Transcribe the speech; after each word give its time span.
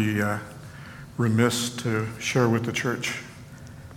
be 0.00 0.22
uh, 0.22 0.38
remiss 1.18 1.76
to 1.76 2.06
share 2.18 2.48
with 2.48 2.64
the 2.64 2.72
church 2.72 3.18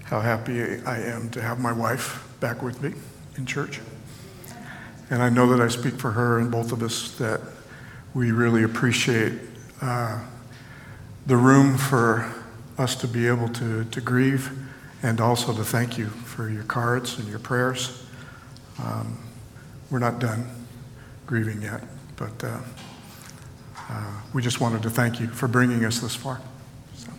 how 0.04 0.20
happy 0.20 0.62
I 0.86 1.00
am 1.00 1.30
to 1.30 1.42
have 1.42 1.60
my 1.60 1.72
wife 1.72 2.28
back 2.42 2.62
with 2.62 2.82
me 2.84 2.94
in 3.38 3.46
church. 3.46 3.80
And 5.10 5.24
I 5.24 5.30
know 5.30 5.48
that 5.48 5.62
I 5.62 5.70
speak 5.70 5.94
for 5.94 6.12
her 6.12 6.40
and 6.40 6.52
both 6.52 6.74
of 6.74 6.84
us 6.84 7.12
that 7.20 7.40
we 8.14 8.32
really 8.32 8.64
appreciate 8.64 9.34
uh, 9.82 10.20
the 11.26 11.38
room 11.38 11.78
for 11.78 12.30
us 12.78 12.96
to 12.98 13.08
be 13.08 13.28
able 13.28 13.48
to, 13.50 13.86
to 13.86 14.02
grieve 14.02 14.52
and 15.04 15.22
also 15.22 15.54
to 15.54 15.64
thank 15.64 15.98
you 15.98 16.08
for 16.08 16.50
your 16.50 16.64
cards 16.64 17.18
and 17.18 17.30
your 17.30 17.40
prayers. 17.40 18.06
Um, 18.84 19.18
we're 19.90 20.00
not 20.00 20.20
done 20.20 20.50
grieving 21.28 21.62
yet, 21.62 21.82
but 22.18 22.44
uh, 22.44 22.60
uh, 23.90 24.22
we 24.34 24.42
just 24.42 24.60
wanted 24.60 24.82
to 24.84 24.90
thank 24.90 25.20
you 25.20 25.28
for 25.28 25.48
bringing 25.48 25.84
us 25.86 26.00
this 26.00 26.16
far. 26.16 26.42
So. 26.96 27.12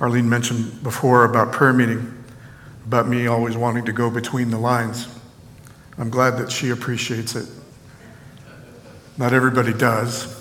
Arlene 0.00 0.28
mentioned 0.28 0.82
before 0.82 1.24
about 1.24 1.52
prayer 1.52 1.72
meeting, 1.72 2.24
about 2.86 3.08
me 3.08 3.26
always 3.26 3.56
wanting 3.56 3.84
to 3.84 3.92
go 3.92 4.10
between 4.10 4.50
the 4.50 4.58
lines. 4.58 5.08
I'm 5.98 6.10
glad 6.10 6.38
that 6.38 6.50
she 6.50 6.70
appreciates 6.70 7.36
it. 7.36 7.48
Not 9.18 9.32
everybody 9.32 9.72
does. 9.74 10.40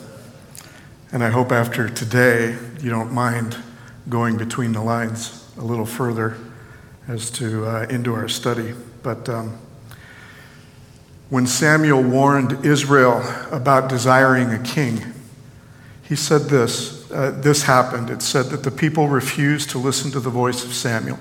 And 1.11 1.23
I 1.23 1.29
hope 1.29 1.51
after 1.51 1.89
today 1.89 2.57
you 2.81 2.89
don't 2.89 3.11
mind 3.11 3.57
going 4.07 4.37
between 4.37 4.71
the 4.71 4.81
lines 4.81 5.45
a 5.57 5.61
little 5.63 5.85
further 5.85 6.37
as 7.07 7.29
to 7.31 7.65
uh, 7.65 7.85
into 7.89 8.13
our 8.13 8.29
study. 8.29 8.73
But 9.03 9.27
um, 9.27 9.57
when 11.31 11.47
Samuel 11.47 12.03
warned 12.03 12.65
Israel 12.65 13.23
about 13.51 13.89
desiring 13.89 14.51
a 14.51 14.59
king, 14.59 15.01
he 16.03 16.13
said 16.13 16.41
this. 16.41 17.09
Uh, 17.09 17.31
this 17.31 17.63
happened. 17.63 18.09
It 18.09 18.21
said 18.21 18.47
that 18.47 18.63
the 18.63 18.71
people 18.71 19.07
refused 19.07 19.69
to 19.69 19.77
listen 19.77 20.11
to 20.11 20.19
the 20.19 20.29
voice 20.29 20.65
of 20.65 20.73
Samuel. 20.73 21.17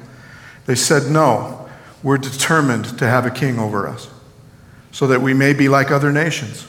They 0.67 0.75
said, 0.75 1.13
No, 1.13 1.69
we're 2.03 2.19
determined 2.19 2.99
to 2.99 3.07
have 3.07 3.25
a 3.25 3.31
king 3.31 3.61
over 3.61 3.87
us, 3.87 4.11
so 4.91 5.07
that 5.07 5.23
we 5.23 5.33
may 5.33 5.53
be 5.53 5.69
like 5.69 5.93
other 5.93 6.11
nations, 6.11 6.67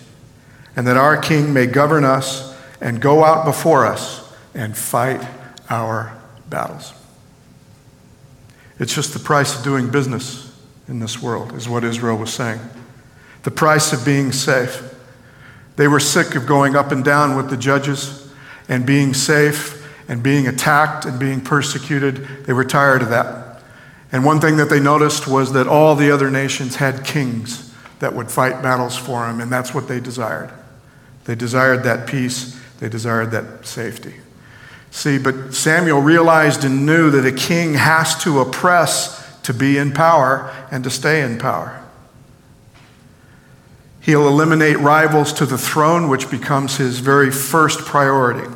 and 0.75 0.85
that 0.85 0.97
our 0.97 1.17
king 1.17 1.51
may 1.51 1.65
govern 1.65 2.03
us 2.03 2.55
and 2.79 3.01
go 3.01 3.23
out 3.23 3.43
before 3.43 3.87
us 3.87 4.31
and 4.53 4.77
fight 4.77 5.27
our 5.67 6.15
battles. 6.47 6.93
It's 8.77 8.93
just 8.93 9.13
the 9.13 9.19
price 9.19 9.57
of 9.57 9.63
doing 9.63 9.89
business 9.89 10.55
in 10.87 10.99
this 10.99 11.19
world, 11.19 11.53
is 11.53 11.67
what 11.67 11.83
Israel 11.83 12.17
was 12.17 12.31
saying. 12.31 12.59
The 13.43 13.51
price 13.51 13.93
of 13.93 14.05
being 14.05 14.31
safe. 14.31 14.93
They 15.75 15.87
were 15.87 15.99
sick 15.99 16.35
of 16.35 16.45
going 16.45 16.75
up 16.75 16.91
and 16.91 17.03
down 17.03 17.35
with 17.35 17.49
the 17.49 17.57
judges 17.57 18.31
and 18.67 18.85
being 18.85 19.13
safe 19.13 19.77
and 20.07 20.21
being 20.21 20.47
attacked 20.47 21.05
and 21.05 21.19
being 21.19 21.41
persecuted. 21.41 22.45
They 22.45 22.53
were 22.53 22.65
tired 22.65 23.01
of 23.01 23.09
that. 23.09 23.61
And 24.11 24.25
one 24.25 24.41
thing 24.41 24.57
that 24.57 24.69
they 24.69 24.79
noticed 24.79 25.27
was 25.27 25.53
that 25.53 25.67
all 25.67 25.95
the 25.95 26.11
other 26.11 26.29
nations 26.29 26.75
had 26.75 27.05
kings 27.05 27.73
that 27.99 28.13
would 28.13 28.29
fight 28.29 28.61
battles 28.61 28.97
for 28.97 29.25
them, 29.25 29.39
and 29.39 29.51
that's 29.51 29.73
what 29.73 29.87
they 29.87 29.99
desired. 29.99 30.51
They 31.25 31.35
desired 31.35 31.83
that 31.83 32.07
peace, 32.07 32.59
they 32.79 32.89
desired 32.89 33.31
that 33.31 33.65
safety. 33.65 34.15
See, 34.89 35.17
but 35.17 35.53
Samuel 35.53 36.01
realized 36.01 36.65
and 36.65 36.85
knew 36.85 37.09
that 37.11 37.25
a 37.25 37.31
king 37.31 37.75
has 37.75 38.21
to 38.23 38.41
oppress 38.41 39.39
to 39.43 39.53
be 39.53 39.77
in 39.77 39.93
power 39.93 40.53
and 40.69 40.83
to 40.83 40.89
stay 40.89 41.21
in 41.21 41.37
power. 41.37 41.80
He'll 44.01 44.27
eliminate 44.27 44.79
rivals 44.79 45.31
to 45.33 45.45
the 45.45 45.57
throne, 45.57 46.09
which 46.09 46.29
becomes 46.29 46.77
his 46.77 46.99
very 46.99 47.31
first 47.31 47.79
priority. 47.79 48.49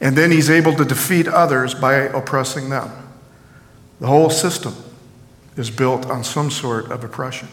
And 0.00 0.16
then 0.16 0.30
he's 0.30 0.50
able 0.50 0.74
to 0.74 0.84
defeat 0.84 1.28
others 1.28 1.74
by 1.74 1.94
oppressing 1.94 2.68
them. 2.68 2.90
The 4.00 4.08
whole 4.08 4.28
system 4.28 4.74
is 5.56 5.70
built 5.70 6.06
on 6.06 6.24
some 6.24 6.50
sort 6.50 6.90
of 6.90 7.02
oppression. 7.02 7.48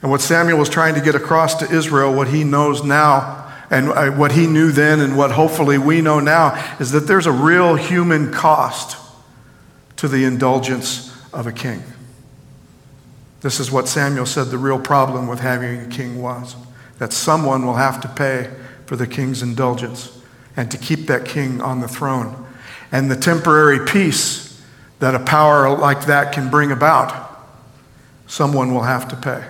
And 0.00 0.10
what 0.10 0.20
Samuel 0.20 0.58
was 0.58 0.68
trying 0.68 0.94
to 0.94 1.00
get 1.00 1.14
across 1.14 1.56
to 1.56 1.70
Israel, 1.70 2.14
what 2.14 2.28
he 2.28 2.44
knows 2.44 2.84
now, 2.84 3.52
and 3.70 3.88
uh, 3.88 4.10
what 4.12 4.32
he 4.32 4.46
knew 4.46 4.70
then, 4.70 5.00
and 5.00 5.16
what 5.16 5.32
hopefully 5.32 5.76
we 5.76 6.00
know 6.00 6.20
now, 6.20 6.54
is 6.78 6.92
that 6.92 7.00
there's 7.00 7.26
a 7.26 7.32
real 7.32 7.74
human 7.74 8.32
cost 8.32 8.96
to 9.96 10.06
the 10.06 10.24
indulgence 10.24 11.12
of 11.32 11.46
a 11.46 11.52
king. 11.52 11.82
This 13.40 13.60
is 13.60 13.70
what 13.70 13.88
Samuel 13.88 14.26
said 14.26 14.48
the 14.48 14.58
real 14.58 14.80
problem 14.80 15.26
with 15.26 15.40
having 15.40 15.80
a 15.80 15.86
king 15.86 16.20
was 16.20 16.56
that 16.98 17.12
someone 17.12 17.66
will 17.66 17.74
have 17.74 18.00
to 18.00 18.08
pay 18.08 18.50
for 18.86 18.96
the 18.96 19.06
king's 19.06 19.42
indulgence 19.42 20.18
and 20.56 20.70
to 20.70 20.78
keep 20.78 21.06
that 21.06 21.24
king 21.24 21.60
on 21.60 21.80
the 21.80 21.88
throne. 21.88 22.46
And 22.90 23.10
the 23.10 23.16
temporary 23.16 23.84
peace 23.84 24.62
that 25.00 25.14
a 25.14 25.18
power 25.18 25.76
like 25.76 26.06
that 26.06 26.32
can 26.32 26.50
bring 26.50 26.72
about, 26.72 27.46
someone 28.26 28.72
will 28.72 28.82
have 28.82 29.08
to 29.08 29.16
pay. 29.16 29.44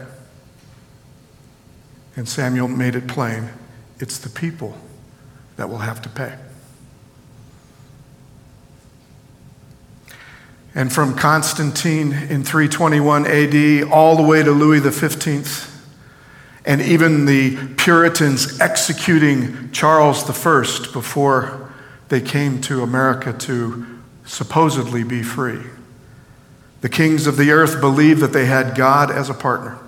And 2.16 2.28
Samuel 2.28 2.68
made 2.68 2.96
it 2.96 3.06
plain 3.06 3.50
it's 3.98 4.18
the 4.18 4.28
people 4.28 4.76
that 5.56 5.68
will 5.68 5.78
have 5.78 6.02
to 6.02 6.08
pay. 6.08 6.34
And 10.76 10.92
from 10.92 11.16
Constantine 11.16 12.12
in 12.12 12.44
321 12.44 13.26
AD 13.26 13.90
all 13.90 14.14
the 14.14 14.22
way 14.22 14.42
to 14.42 14.50
Louis 14.50 14.80
XV, 14.80 15.72
and 16.66 16.82
even 16.82 17.24
the 17.24 17.56
Puritans 17.76 18.60
executing 18.60 19.70
Charles 19.72 20.22
I 20.28 20.92
before 20.92 21.72
they 22.08 22.20
came 22.20 22.60
to 22.62 22.82
America 22.82 23.32
to 23.32 23.86
supposedly 24.26 25.02
be 25.02 25.22
free. 25.22 25.62
The 26.82 26.90
kings 26.90 27.26
of 27.26 27.38
the 27.38 27.52
earth 27.52 27.80
believed 27.80 28.20
that 28.20 28.34
they 28.34 28.44
had 28.44 28.76
God 28.76 29.10
as 29.10 29.30
a 29.30 29.34
partner. 29.34 29.78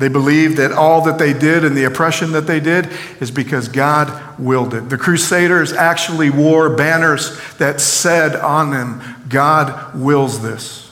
They 0.00 0.08
believed 0.08 0.56
that 0.56 0.72
all 0.72 1.02
that 1.02 1.18
they 1.18 1.34
did 1.34 1.62
and 1.62 1.76
the 1.76 1.84
oppression 1.84 2.32
that 2.32 2.46
they 2.46 2.58
did 2.58 2.88
is 3.20 3.30
because 3.30 3.68
God 3.68 4.38
willed 4.38 4.72
it. 4.72 4.88
The 4.88 4.96
Crusaders 4.96 5.74
actually 5.74 6.30
wore 6.30 6.74
banners 6.74 7.38
that 7.58 7.82
said 7.82 8.34
on 8.34 8.70
them, 8.70 9.02
God 9.28 9.94
wills 9.94 10.40
this. 10.40 10.90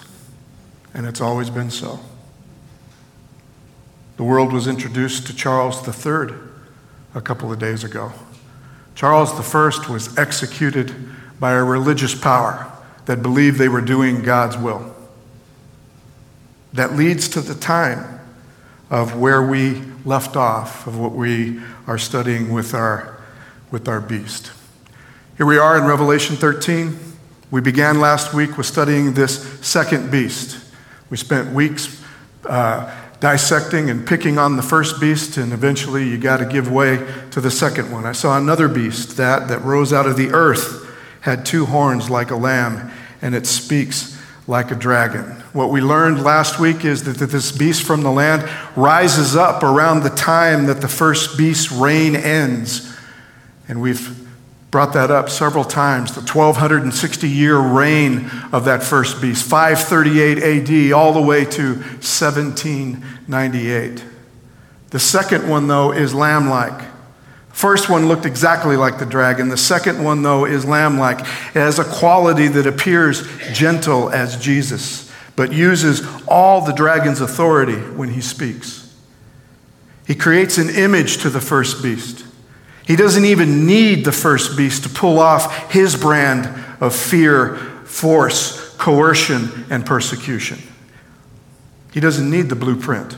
And 0.92 1.06
it's 1.06 1.22
always 1.22 1.48
been 1.48 1.70
so. 1.70 2.00
The 4.18 4.24
world 4.24 4.52
was 4.52 4.68
introduced 4.68 5.26
to 5.28 5.34
Charles 5.34 5.88
III 5.88 6.34
a 7.14 7.22
couple 7.22 7.50
of 7.50 7.58
days 7.58 7.84
ago. 7.84 8.12
Charles 8.94 9.32
I 9.32 9.90
was 9.90 10.18
executed 10.18 10.94
by 11.40 11.52
a 11.52 11.64
religious 11.64 12.14
power 12.14 12.70
that 13.06 13.22
believed 13.22 13.56
they 13.58 13.70
were 13.70 13.80
doing 13.80 14.20
God's 14.20 14.58
will. 14.58 14.94
That 16.74 16.92
leads 16.92 17.30
to 17.30 17.40
the 17.40 17.54
time 17.54 18.17
of 18.90 19.16
where 19.16 19.42
we 19.42 19.82
left 20.04 20.36
off, 20.36 20.86
of 20.86 20.98
what 20.98 21.12
we 21.12 21.60
are 21.86 21.98
studying 21.98 22.52
with 22.52 22.74
our, 22.74 23.20
with 23.70 23.88
our 23.88 24.00
beast. 24.00 24.52
Here 25.36 25.46
we 25.46 25.58
are 25.58 25.78
in 25.78 25.84
Revelation 25.84 26.36
13. 26.36 26.98
We 27.50 27.60
began 27.60 28.00
last 28.00 28.34
week 28.34 28.56
with 28.56 28.66
studying 28.66 29.14
this 29.14 29.42
second 29.66 30.10
beast. 30.10 30.64
We 31.10 31.16
spent 31.16 31.54
weeks 31.54 32.02
uh, 32.44 32.94
dissecting 33.20 33.90
and 33.90 34.06
picking 34.06 34.38
on 34.38 34.56
the 34.56 34.62
first 34.62 35.00
beast, 35.00 35.36
and 35.36 35.52
eventually 35.52 36.08
you 36.08 36.18
got 36.18 36.38
to 36.38 36.46
give 36.46 36.70
way 36.70 36.96
to 37.30 37.40
the 37.40 37.50
second 37.50 37.90
one. 37.90 38.04
I 38.04 38.12
saw 38.12 38.38
another 38.38 38.68
beast 38.68 39.16
that, 39.16 39.48
that 39.48 39.62
rose 39.62 39.92
out 39.92 40.06
of 40.06 40.16
the 40.16 40.28
earth, 40.28 40.86
had 41.20 41.44
two 41.44 41.66
horns 41.66 42.08
like 42.08 42.30
a 42.30 42.36
lamb, 42.36 42.90
and 43.20 43.34
it 43.34 43.46
speaks 43.46 44.20
like 44.46 44.70
a 44.70 44.74
dragon. 44.74 45.37
What 45.52 45.70
we 45.70 45.80
learned 45.80 46.22
last 46.22 46.60
week 46.60 46.84
is 46.84 47.04
that 47.04 47.26
this 47.26 47.52
beast 47.52 47.84
from 47.84 48.02
the 48.02 48.10
land 48.10 48.48
rises 48.76 49.34
up 49.34 49.62
around 49.62 50.02
the 50.02 50.10
time 50.10 50.66
that 50.66 50.80
the 50.80 50.88
first 50.88 51.38
beast's 51.38 51.72
reign 51.72 52.14
ends. 52.14 52.94
And 53.66 53.80
we've 53.80 54.14
brought 54.70 54.92
that 54.92 55.10
up 55.10 55.30
several 55.30 55.64
times 55.64 56.14
the 56.14 56.20
1260 56.20 57.28
year 57.28 57.58
reign 57.58 58.30
of 58.52 58.66
that 58.66 58.82
first 58.82 59.22
beast, 59.22 59.48
538 59.48 60.38
AD, 60.38 60.92
all 60.92 61.14
the 61.14 61.22
way 61.22 61.46
to 61.46 61.76
1798. 61.76 64.04
The 64.90 64.98
second 64.98 65.48
one, 65.48 65.68
though, 65.68 65.92
is 65.92 66.14
lamb 66.14 66.48
like. 66.48 66.88
First 67.50 67.90
one 67.90 68.06
looked 68.06 68.24
exactly 68.24 68.76
like 68.76 68.98
the 68.98 69.06
dragon. 69.06 69.48
The 69.48 69.56
second 69.56 70.04
one, 70.04 70.22
though, 70.22 70.44
is 70.44 70.64
lamb 70.64 70.98
like. 70.98 71.20
It 71.20 71.54
has 71.54 71.78
a 71.78 71.84
quality 71.84 72.48
that 72.48 72.66
appears 72.66 73.22
gentle 73.52 74.10
as 74.10 74.36
Jesus, 74.36 75.07
but 75.38 75.52
uses 75.52 76.02
all 76.26 76.62
the 76.62 76.72
dragon's 76.72 77.20
authority 77.20 77.76
when 77.76 78.08
he 78.08 78.20
speaks. 78.20 78.92
He 80.04 80.16
creates 80.16 80.58
an 80.58 80.68
image 80.68 81.18
to 81.18 81.30
the 81.30 81.40
first 81.40 81.80
beast. 81.80 82.26
He 82.84 82.96
doesn't 82.96 83.24
even 83.24 83.64
need 83.64 84.04
the 84.04 84.10
first 84.10 84.56
beast 84.56 84.82
to 84.82 84.88
pull 84.88 85.20
off 85.20 85.70
his 85.70 85.94
brand 85.94 86.48
of 86.80 86.92
fear, 86.92 87.54
force, 87.84 88.74
coercion, 88.78 89.64
and 89.70 89.86
persecution. 89.86 90.58
He 91.92 92.00
doesn't 92.00 92.28
need 92.28 92.48
the 92.48 92.56
blueprint. 92.56 93.16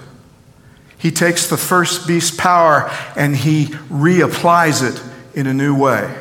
He 0.98 1.10
takes 1.10 1.46
the 1.46 1.56
first 1.56 2.06
beast's 2.06 2.36
power 2.36 2.90
and 3.16 3.34
he 3.34 3.68
reapplies 3.88 4.86
it 4.86 5.02
in 5.34 5.46
a 5.46 5.54
new 5.54 5.74
way. 5.74 6.14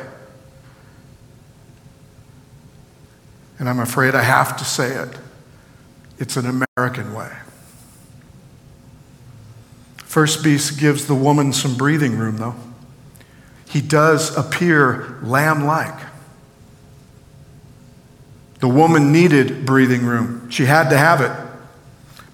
And 3.58 3.68
I'm 3.68 3.80
afraid 3.80 4.14
I 4.14 4.22
have 4.22 4.56
to 4.56 4.64
say 4.64 4.94
it. 4.94 5.14
It's 6.20 6.36
an 6.36 6.66
American 6.76 7.14
way. 7.14 7.32
First 10.04 10.44
beast 10.44 10.78
gives 10.78 11.06
the 11.06 11.14
woman 11.14 11.54
some 11.54 11.76
breathing 11.76 12.18
room, 12.18 12.36
though. 12.36 12.56
He 13.66 13.80
does 13.80 14.36
appear 14.36 15.18
lamb 15.22 15.64
like. 15.64 15.98
The 18.58 18.68
woman 18.68 19.12
needed 19.12 19.64
breathing 19.64 20.04
room, 20.04 20.50
she 20.50 20.66
had 20.66 20.90
to 20.90 20.98
have 20.98 21.22
it. 21.22 21.32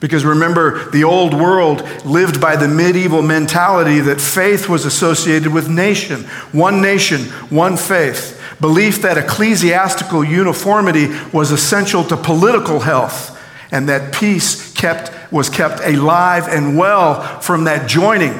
Because 0.00 0.24
remember, 0.24 0.90
the 0.90 1.04
old 1.04 1.32
world 1.32 1.82
lived 2.04 2.40
by 2.40 2.56
the 2.56 2.68
medieval 2.68 3.22
mentality 3.22 4.00
that 4.00 4.20
faith 4.20 4.68
was 4.68 4.84
associated 4.84 5.54
with 5.54 5.70
nation, 5.70 6.24
one 6.50 6.82
nation, 6.82 7.20
one 7.50 7.76
faith. 7.76 8.42
Belief 8.60 9.00
that 9.02 9.16
ecclesiastical 9.16 10.24
uniformity 10.24 11.08
was 11.32 11.52
essential 11.52 12.02
to 12.04 12.16
political 12.16 12.80
health 12.80 13.35
and 13.70 13.88
that 13.88 14.14
peace 14.14 14.72
kept, 14.72 15.10
was 15.32 15.48
kept 15.48 15.80
alive 15.80 16.46
and 16.48 16.76
well 16.76 17.40
from 17.40 17.64
that 17.64 17.88
joining 17.88 18.34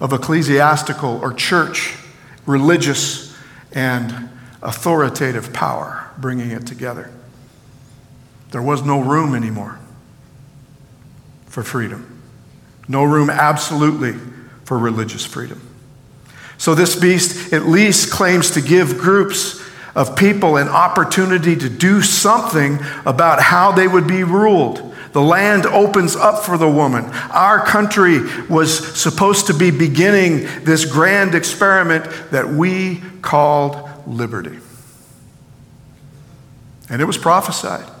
of 0.00 0.12
ecclesiastical 0.12 1.18
or 1.22 1.32
church, 1.32 1.96
religious, 2.46 3.36
and 3.72 4.28
authoritative 4.62 5.52
power, 5.52 6.10
bringing 6.18 6.50
it 6.50 6.66
together. 6.66 7.10
There 8.50 8.62
was 8.62 8.82
no 8.84 9.00
room 9.00 9.34
anymore 9.34 9.78
for 11.46 11.62
freedom. 11.62 12.22
No 12.86 13.04
room, 13.04 13.30
absolutely, 13.30 14.14
for 14.64 14.78
religious 14.78 15.24
freedom. 15.24 15.60
So, 16.58 16.74
this 16.74 16.94
beast 16.94 17.52
at 17.52 17.66
least 17.66 18.10
claims 18.12 18.50
to 18.52 18.60
give 18.60 18.98
groups 18.98 19.63
of 19.94 20.16
people 20.16 20.56
an 20.56 20.68
opportunity 20.68 21.56
to 21.56 21.68
do 21.68 22.02
something 22.02 22.78
about 23.06 23.40
how 23.40 23.72
they 23.72 23.86
would 23.86 24.06
be 24.06 24.24
ruled. 24.24 24.94
The 25.12 25.22
land 25.22 25.64
opens 25.64 26.16
up 26.16 26.44
for 26.44 26.58
the 26.58 26.68
woman. 26.68 27.04
Our 27.30 27.64
country 27.64 28.18
was 28.48 29.00
supposed 29.00 29.46
to 29.46 29.54
be 29.54 29.70
beginning 29.70 30.48
this 30.64 30.84
grand 30.84 31.36
experiment 31.36 32.04
that 32.32 32.48
we 32.48 33.00
called 33.22 33.88
liberty. 34.08 34.58
And 36.90 37.00
it 37.00 37.04
was 37.04 37.16
prophesied. 37.16 37.93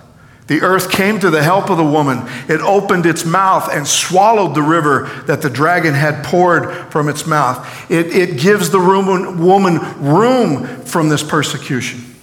The 0.46 0.60
earth 0.60 0.90
came 0.90 1.18
to 1.20 1.30
the 1.30 1.42
help 1.42 1.70
of 1.70 1.78
the 1.78 1.84
woman. 1.84 2.18
It 2.48 2.60
opened 2.60 3.06
its 3.06 3.24
mouth 3.24 3.70
and 3.72 3.86
swallowed 3.86 4.54
the 4.54 4.62
river 4.62 5.06
that 5.26 5.40
the 5.40 5.48
dragon 5.48 5.94
had 5.94 6.22
poured 6.22 6.92
from 6.92 7.08
its 7.08 7.26
mouth. 7.26 7.90
It, 7.90 8.14
it 8.14 8.38
gives 8.38 8.68
the 8.68 8.78
woman 8.78 9.78
room 10.02 10.82
from 10.82 11.08
this 11.08 11.22
persecution. 11.22 12.14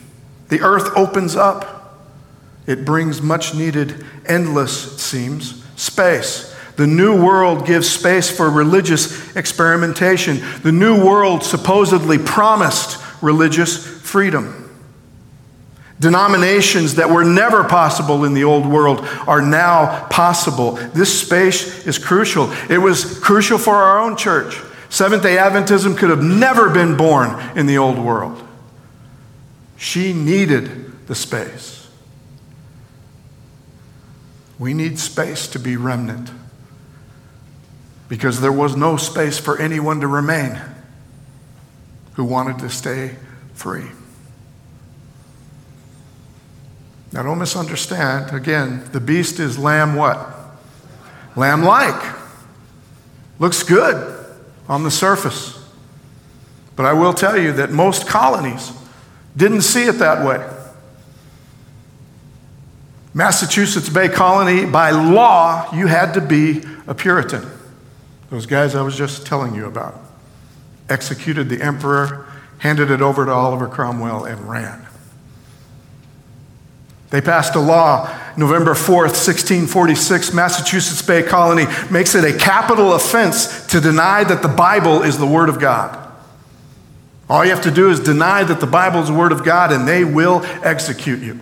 The 0.50 0.62
earth 0.62 0.96
opens 0.96 1.36
up. 1.36 2.00
It 2.68 2.86
brings 2.86 3.22
much 3.24 3.56
needed, 3.56 4.06
endless, 4.28 4.94
it 4.94 5.00
seems, 5.00 5.64
space. 5.76 6.56
The 6.76 6.86
new 6.86 7.24
world 7.24 7.66
gives 7.66 7.90
space 7.90 8.30
for 8.30 8.50
religious 8.52 9.36
experimentation. 9.36 10.42
The 10.62 10.72
new 10.72 11.04
world 11.04 11.44
supposedly 11.44 12.20
promised 12.20 13.04
religious 13.24 13.86
freedom. 13.86 14.71
Denominations 16.02 16.96
that 16.96 17.12
were 17.12 17.24
never 17.24 17.64
possible 17.64 18.26
in 18.26 18.34
the 18.34 18.44
old 18.44 18.66
world 18.66 19.08
are 19.28 19.40
now 19.40 20.08
possible. 20.08 20.72
This 20.96 21.22
space 21.22 21.86
is 21.86 22.00
crucial. 22.00 22.52
It 22.72 22.80
was 22.80 23.20
crucial 23.20 23.60
for 23.60 23.76
our 23.76 24.00
own 24.00 24.18
church. 24.18 24.60
Seventh 24.90 25.22
day 25.22 25.38
Adventism 25.38 25.96
could 25.96 26.10
have 26.10 26.24
never 26.24 26.72
been 26.72 26.98
born 26.98 27.40
in 27.56 27.68
the 27.68 27.78
old 27.78 28.00
world. 28.00 28.42
She 29.78 30.12
needed 30.12 31.08
the 31.08 31.14
space. 31.14 31.88
We 34.58 34.74
need 34.74 34.98
space 34.98 35.48
to 35.50 35.60
be 35.60 35.78
remnant 35.78 36.32
because 38.10 38.42
there 38.42 38.52
was 38.52 38.76
no 38.76 38.98
space 38.98 39.38
for 39.38 39.62
anyone 39.62 40.02
to 40.02 40.08
remain 40.08 40.60
who 42.14 42.26
wanted 42.26 42.58
to 42.60 42.70
stay 42.72 43.18
free. 43.54 43.86
Now, 47.14 47.24
don't 47.24 47.40
misunderstand. 47.40 48.34
Again, 48.34 48.84
the 48.92 49.02
beast 49.02 49.40
is 49.40 49.58
lamb 49.58 49.96
what? 49.96 50.34
Lamb 51.36 51.64
like. 51.64 52.16
Looks 53.40 53.64
good 53.64 54.26
on 54.70 54.84
the 54.84 54.92
surface. 54.92 55.58
But 56.76 56.86
I 56.86 56.94
will 56.94 57.14
tell 57.14 57.38
you 57.38 57.52
that 57.54 57.72
most 57.72 58.08
colonies 58.08 58.72
didn't 59.36 59.62
see 59.62 59.84
it 59.84 59.94
that 59.94 60.26
way. 60.26 60.48
Massachusetts 63.14 63.90
Bay 63.90 64.08
Colony, 64.08 64.66
by 64.66 64.92
law, 64.92 65.74
you 65.76 65.88
had 65.88 66.14
to 66.14 66.22
be 66.22 66.62
a 66.88 66.96
Puritan. 66.96 67.46
Those 68.30 68.46
guys 68.46 68.74
I 68.74 68.82
was 68.84 68.98
just 68.98 69.26
telling 69.26 69.54
you 69.54 69.66
about 69.66 70.00
executed 70.92 71.50
the 71.50 71.62
emperor, 71.62 72.26
handed 72.60 72.92
it 72.92 73.02
over 73.02 73.26
to 73.26 73.32
Oliver 73.32 73.68
Cromwell, 73.68 74.26
and 74.26 74.50
ran. 74.50 74.86
They 77.12 77.22
passed 77.22 77.56
a 77.56 77.60
law 77.60 78.10
November 78.38 78.74
4th, 78.74 79.14
1646. 79.14 80.34
Massachusetts 80.34 81.02
Bay 81.02 81.22
Colony 81.22 81.66
makes 81.92 82.16
it 82.16 82.24
a 82.24 82.38
capital 82.38 82.94
offense 82.94 83.68
to 83.68 83.82
deny 83.82 84.24
that 84.24 84.42
the 84.42 84.48
Bible 84.48 85.04
is 85.04 85.18
the 85.18 85.28
Word 85.28 85.50
of 85.50 85.60
God. 85.60 85.98
All 87.30 87.44
you 87.46 87.52
have 87.52 87.64
to 87.64 87.72
do 87.72 87.90
is 87.90 88.00
deny 88.00 88.44
that 88.44 88.60
the 88.60 88.68
Bible 88.68 89.02
is 89.02 89.10
the 89.10 89.14
Word 89.14 89.32
of 89.32 89.44
God, 89.44 89.72
and 89.72 89.88
they 89.88 90.04
will 90.04 90.42
execute 90.64 91.20
you. 91.20 91.40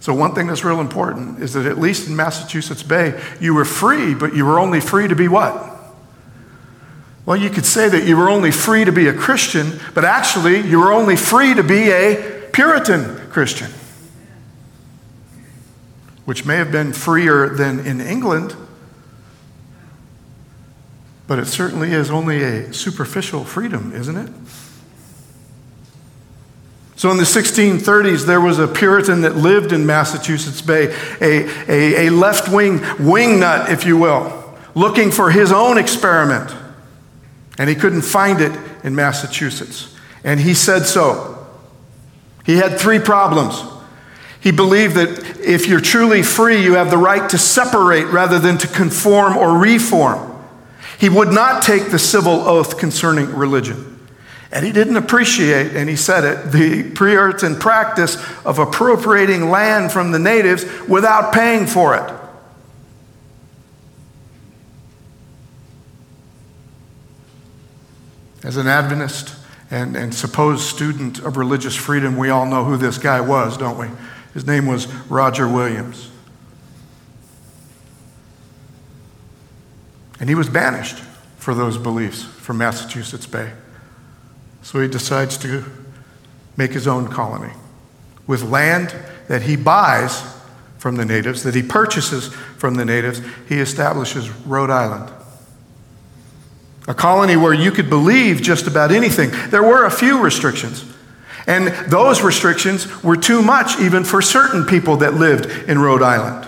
So, 0.00 0.14
one 0.14 0.34
thing 0.34 0.46
that's 0.46 0.64
real 0.64 0.80
important 0.80 1.42
is 1.42 1.52
that 1.52 1.66
at 1.66 1.78
least 1.78 2.08
in 2.08 2.16
Massachusetts 2.16 2.82
Bay, 2.82 3.22
you 3.40 3.54
were 3.54 3.66
free, 3.66 4.14
but 4.14 4.34
you 4.34 4.46
were 4.46 4.58
only 4.58 4.80
free 4.80 5.06
to 5.06 5.14
be 5.14 5.28
what? 5.28 5.66
Well, 7.26 7.36
you 7.36 7.50
could 7.50 7.66
say 7.66 7.90
that 7.90 8.04
you 8.04 8.16
were 8.16 8.30
only 8.30 8.50
free 8.50 8.86
to 8.86 8.92
be 8.92 9.08
a 9.08 9.12
Christian, 9.12 9.78
but 9.94 10.06
actually, 10.06 10.66
you 10.66 10.80
were 10.80 10.92
only 10.92 11.16
free 11.16 11.52
to 11.52 11.62
be 11.62 11.90
a 11.90 12.39
Puritan 12.52 13.28
Christian, 13.30 13.70
which 16.24 16.44
may 16.44 16.56
have 16.56 16.72
been 16.72 16.92
freer 16.92 17.48
than 17.48 17.80
in 17.80 18.00
England, 18.00 18.54
but 21.26 21.38
it 21.38 21.46
certainly 21.46 21.92
is 21.92 22.10
only 22.10 22.42
a 22.42 22.72
superficial 22.72 23.44
freedom, 23.44 23.92
isn't 23.94 24.16
it? 24.16 24.30
So 27.00 27.10
in 27.10 27.16
the 27.16 27.22
1630s, 27.22 28.26
there 28.26 28.42
was 28.42 28.58
a 28.58 28.68
Puritan 28.68 29.22
that 29.22 29.34
lived 29.34 29.72
in 29.72 29.86
Massachusetts 29.86 30.60
Bay, 30.60 30.94
a, 31.20 31.48
a, 31.66 32.08
a 32.08 32.10
left 32.10 32.52
wing 32.52 32.80
wingnut, 32.80 33.70
if 33.70 33.86
you 33.86 33.96
will, 33.96 34.54
looking 34.74 35.10
for 35.10 35.30
his 35.30 35.50
own 35.50 35.78
experiment. 35.78 36.54
And 37.56 37.70
he 37.70 37.74
couldn't 37.74 38.02
find 38.02 38.40
it 38.40 38.52
in 38.84 38.94
Massachusetts. 38.94 39.96
And 40.24 40.40
he 40.40 40.52
said 40.52 40.84
so. 40.84 41.29
He 42.44 42.56
had 42.56 42.78
three 42.78 42.98
problems. 42.98 43.62
He 44.40 44.50
believed 44.50 44.94
that 44.94 45.38
if 45.40 45.66
you're 45.68 45.80
truly 45.80 46.22
free, 46.22 46.62
you 46.62 46.74
have 46.74 46.90
the 46.90 46.96
right 46.96 47.28
to 47.30 47.38
separate 47.38 48.06
rather 48.06 48.38
than 48.38 48.56
to 48.58 48.66
conform 48.66 49.36
or 49.36 49.58
reform. 49.58 50.26
He 50.98 51.08
would 51.08 51.32
not 51.32 51.62
take 51.62 51.90
the 51.90 51.98
civil 51.98 52.32
oath 52.32 52.78
concerning 52.78 53.34
religion. 53.34 53.86
And 54.52 54.66
he 54.66 54.72
didn't 54.72 54.96
appreciate, 54.96 55.76
and 55.76 55.88
he 55.88 55.94
said 55.94 56.24
it, 56.24 56.52
the 56.52 56.90
Puritan 56.90 57.56
practice 57.56 58.16
of 58.44 58.58
appropriating 58.58 59.48
land 59.48 59.92
from 59.92 60.10
the 60.10 60.18
natives 60.18 60.64
without 60.88 61.32
paying 61.32 61.66
for 61.66 61.94
it. 61.94 62.12
As 68.42 68.56
an 68.56 68.66
Adventist, 68.66 69.36
and, 69.70 69.96
and 69.96 70.14
supposed 70.14 70.62
student 70.62 71.20
of 71.20 71.36
religious 71.36 71.76
freedom, 71.76 72.16
we 72.16 72.28
all 72.28 72.46
know 72.46 72.64
who 72.64 72.76
this 72.76 72.98
guy 72.98 73.20
was, 73.20 73.56
don't 73.56 73.78
we? 73.78 73.88
His 74.34 74.46
name 74.46 74.66
was 74.66 74.86
Roger 75.08 75.48
Williams. 75.48 76.10
And 80.18 80.28
he 80.28 80.34
was 80.34 80.48
banished 80.48 80.98
for 81.38 81.54
those 81.54 81.78
beliefs 81.78 82.22
from 82.22 82.58
Massachusetts 82.58 83.26
Bay. 83.26 83.52
So 84.62 84.80
he 84.80 84.88
decides 84.88 85.38
to 85.38 85.64
make 86.56 86.72
his 86.72 86.86
own 86.86 87.08
colony 87.08 87.52
with 88.26 88.42
land 88.42 88.94
that 89.28 89.42
he 89.42 89.56
buys 89.56 90.22
from 90.78 90.96
the 90.96 91.04
natives, 91.04 91.42
that 91.44 91.54
he 91.54 91.62
purchases 91.62 92.28
from 92.58 92.74
the 92.74 92.84
natives. 92.84 93.22
He 93.48 93.60
establishes 93.60 94.28
Rhode 94.46 94.70
Island 94.70 95.10
a 96.88 96.94
colony 96.94 97.36
where 97.36 97.54
you 97.54 97.70
could 97.70 97.88
believe 97.88 98.42
just 98.42 98.66
about 98.66 98.90
anything. 98.90 99.30
There 99.50 99.62
were 99.62 99.84
a 99.84 99.90
few 99.90 100.22
restrictions. 100.22 100.84
And 101.46 101.68
those 101.90 102.22
restrictions 102.22 103.02
were 103.02 103.16
too 103.16 103.42
much 103.42 103.78
even 103.80 104.04
for 104.04 104.22
certain 104.22 104.64
people 104.64 104.98
that 104.98 105.14
lived 105.14 105.46
in 105.68 105.78
Rhode 105.78 106.02
Island. 106.02 106.46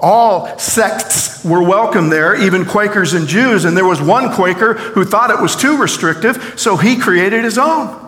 All 0.00 0.58
sects 0.58 1.44
were 1.44 1.62
welcome 1.62 2.08
there, 2.08 2.40
even 2.40 2.64
Quakers 2.64 3.14
and 3.14 3.26
Jews. 3.26 3.64
And 3.64 3.76
there 3.76 3.84
was 3.84 4.00
one 4.00 4.32
Quaker 4.32 4.74
who 4.74 5.04
thought 5.04 5.30
it 5.30 5.40
was 5.40 5.56
too 5.56 5.76
restrictive, 5.76 6.54
so 6.56 6.76
he 6.76 6.96
created 6.96 7.44
his 7.44 7.58
own. 7.58 8.07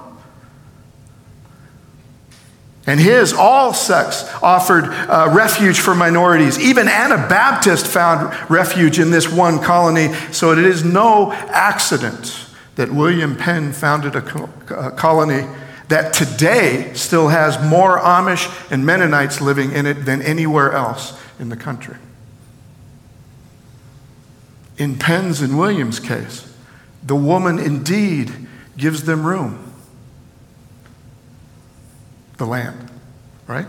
And 2.91 2.99
his, 2.99 3.33
all 3.33 3.73
sects, 3.73 4.25
offered 4.43 4.87
uh, 4.87 5.31
refuge 5.33 5.79
for 5.79 5.95
minorities. 5.95 6.59
Even 6.59 6.89
Anabaptist 6.89 7.87
found 7.87 8.51
refuge 8.51 8.99
in 8.99 9.13
this 9.13 9.29
one 9.31 9.61
colony, 9.61 10.13
so 10.33 10.51
it 10.51 10.59
is 10.59 10.83
no 10.83 11.31
accident 11.31 12.49
that 12.75 12.91
William 12.91 13.37
Penn 13.37 13.73
founded 13.73 14.17
a, 14.17 14.21
co- 14.21 14.51
a 14.71 14.91
colony 14.91 15.47
that 15.87 16.13
today 16.13 16.91
still 16.95 17.29
has 17.29 17.63
more 17.65 17.97
Amish 18.01 18.51
and 18.73 18.85
Mennonites 18.85 19.41
living 19.41 19.71
in 19.71 19.87
it 19.87 20.05
than 20.05 20.21
anywhere 20.21 20.73
else 20.73 21.17
in 21.39 21.49
the 21.49 21.57
country. 21.57 21.97
In 24.79 24.99
Penn's 24.99 25.41
and 25.41 25.57
Williams' 25.57 26.01
case, 26.01 26.53
the 27.05 27.15
woman 27.15 27.61
indeed 27.61 28.49
gives 28.77 29.05
them 29.05 29.25
room. 29.25 29.70
The 32.41 32.47
land, 32.47 32.91
right? 33.47 33.67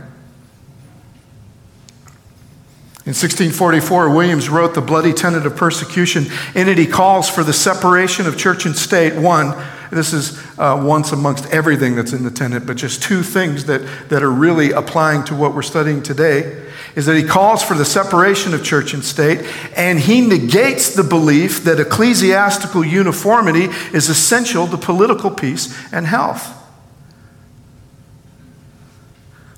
In 3.03 3.13
1644, 3.13 4.15
Williams 4.15 4.47
wrote 4.47 4.75
The 4.75 4.79
Bloody 4.79 5.11
Tenet 5.11 5.45
of 5.45 5.57
Persecution. 5.57 6.27
In 6.55 6.69
it, 6.69 6.77
he 6.77 6.87
calls 6.87 7.27
for 7.27 7.43
the 7.43 7.51
separation 7.51 8.27
of 8.27 8.37
church 8.37 8.65
and 8.65 8.73
state. 8.73 9.13
One, 9.21 9.61
this 9.91 10.13
is 10.13 10.41
uh, 10.57 10.81
once 10.81 11.11
amongst 11.11 11.47
everything 11.47 11.97
that's 11.97 12.13
in 12.13 12.23
the 12.23 12.31
tenet, 12.31 12.65
but 12.65 12.77
just 12.77 13.03
two 13.03 13.23
things 13.23 13.65
that, 13.65 13.81
that 14.07 14.23
are 14.23 14.31
really 14.31 14.71
applying 14.71 15.25
to 15.25 15.35
what 15.35 15.53
we're 15.53 15.63
studying 15.63 16.01
today 16.01 16.65
is 16.95 17.05
that 17.07 17.17
he 17.17 17.23
calls 17.23 17.61
for 17.61 17.73
the 17.73 17.83
separation 17.83 18.53
of 18.53 18.63
church 18.63 18.93
and 18.93 19.03
state, 19.03 19.45
and 19.75 19.99
he 19.99 20.21
negates 20.21 20.95
the 20.95 21.03
belief 21.03 21.65
that 21.65 21.77
ecclesiastical 21.77 22.85
uniformity 22.85 23.65
is 23.93 24.07
essential 24.07 24.65
to 24.65 24.77
political 24.77 25.29
peace 25.29 25.77
and 25.91 26.07
health. 26.07 26.59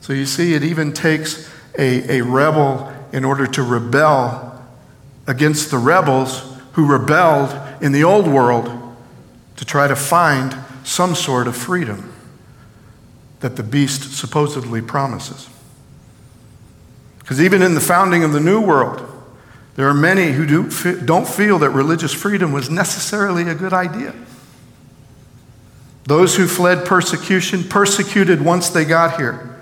So 0.04 0.12
you 0.12 0.26
see, 0.26 0.54
it 0.54 0.66
even 0.66 0.92
takes 0.92 1.50
a, 1.80 2.18
a 2.18 2.24
rebel 2.26 2.92
in 3.14 3.24
order 3.24 3.48
to 3.48 3.64
rebel 3.64 4.62
against 5.28 5.72
the 5.72 5.78
rebels 5.78 6.44
who 6.74 6.92
rebelled 6.92 7.58
in 7.82 7.94
the 7.94 8.04
old 8.04 8.28
world 8.28 8.70
to 9.56 9.64
try 9.64 9.88
to 9.88 9.96
find 9.96 10.58
some 10.84 11.16
sort 11.16 11.48
of 11.48 11.56
freedom 11.56 12.14
that 13.40 13.56
the 13.56 13.64
beast 13.64 14.14
supposedly 14.14 14.82
promises. 14.82 15.48
Because 17.20 17.40
even 17.40 17.62
in 17.62 17.74
the 17.74 17.80
founding 17.80 18.26
of 18.26 18.34
the 18.34 18.42
New 18.42 18.60
World, 18.60 19.10
there 19.78 19.88
are 19.88 19.94
many 19.94 20.34
who 20.34 20.46
do, 20.46 21.00
don't 21.06 21.30
feel 21.30 21.60
that 21.60 21.70
religious 21.70 22.14
freedom 22.14 22.52
was 22.52 22.70
necessarily 22.70 23.44
a 23.44 23.56
good 23.56 23.72
idea. 23.72 24.14
Those 26.04 26.36
who 26.36 26.46
fled 26.46 26.86
persecution, 26.86 27.64
persecuted 27.64 28.42
once 28.42 28.70
they 28.70 28.84
got 28.84 29.16
here. 29.16 29.53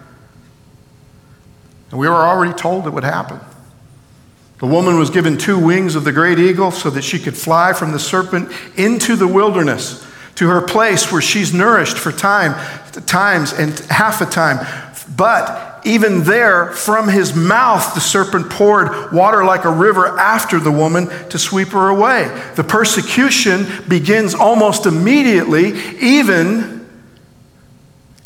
And 1.91 1.99
we 1.99 2.07
were 2.07 2.15
already 2.15 2.53
told 2.53 2.87
it 2.87 2.91
would 2.91 3.03
happen. 3.03 3.39
The 4.59 4.67
woman 4.67 4.97
was 4.97 5.09
given 5.09 5.37
two 5.37 5.59
wings 5.59 5.95
of 5.95 6.03
the 6.03 6.11
great 6.11 6.39
eagle 6.39 6.71
so 6.71 6.89
that 6.91 7.03
she 7.03 7.19
could 7.19 7.35
fly 7.35 7.73
from 7.73 7.91
the 7.91 7.99
serpent 7.99 8.51
into 8.77 9.15
the 9.15 9.27
wilderness 9.27 10.07
to 10.35 10.47
her 10.47 10.61
place 10.61 11.11
where 11.11 11.21
she's 11.21 11.53
nourished 11.53 11.97
for 11.97 12.11
time, 12.11 12.53
times 13.05 13.53
and 13.53 13.77
half 13.89 14.21
a 14.21 14.25
time. 14.25 14.65
But 15.17 15.81
even 15.83 16.23
there, 16.23 16.67
from 16.67 17.09
his 17.09 17.35
mouth, 17.35 17.95
the 17.95 17.99
serpent 17.99 18.51
poured 18.51 19.11
water 19.11 19.43
like 19.43 19.65
a 19.65 19.71
river 19.71 20.17
after 20.19 20.59
the 20.59 20.71
woman 20.71 21.07
to 21.29 21.39
sweep 21.39 21.69
her 21.69 21.89
away. 21.89 22.29
The 22.55 22.63
persecution 22.63 23.65
begins 23.87 24.35
almost 24.35 24.85
immediately, 24.85 25.73
even 25.99 26.87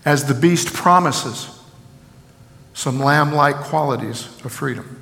as 0.04 0.26
the 0.26 0.34
beast 0.34 0.74
promises 0.74 1.55
some 2.76 3.00
lamb 3.00 3.34
like 3.34 3.56
qualities 3.56 4.28
of 4.44 4.52
freedom. 4.52 5.02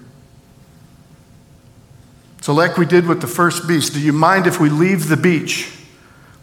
So, 2.39 2.53
like 2.53 2.77
we 2.77 2.85
did 2.85 3.07
with 3.07 3.19
the 3.19 3.27
first 3.27 3.67
beast, 3.67 3.93
do 3.93 3.99
you 3.99 4.13
mind 4.13 4.47
if 4.47 4.59
we 4.59 4.69
leave 4.69 5.09
the 5.09 5.17
beach? 5.17 5.75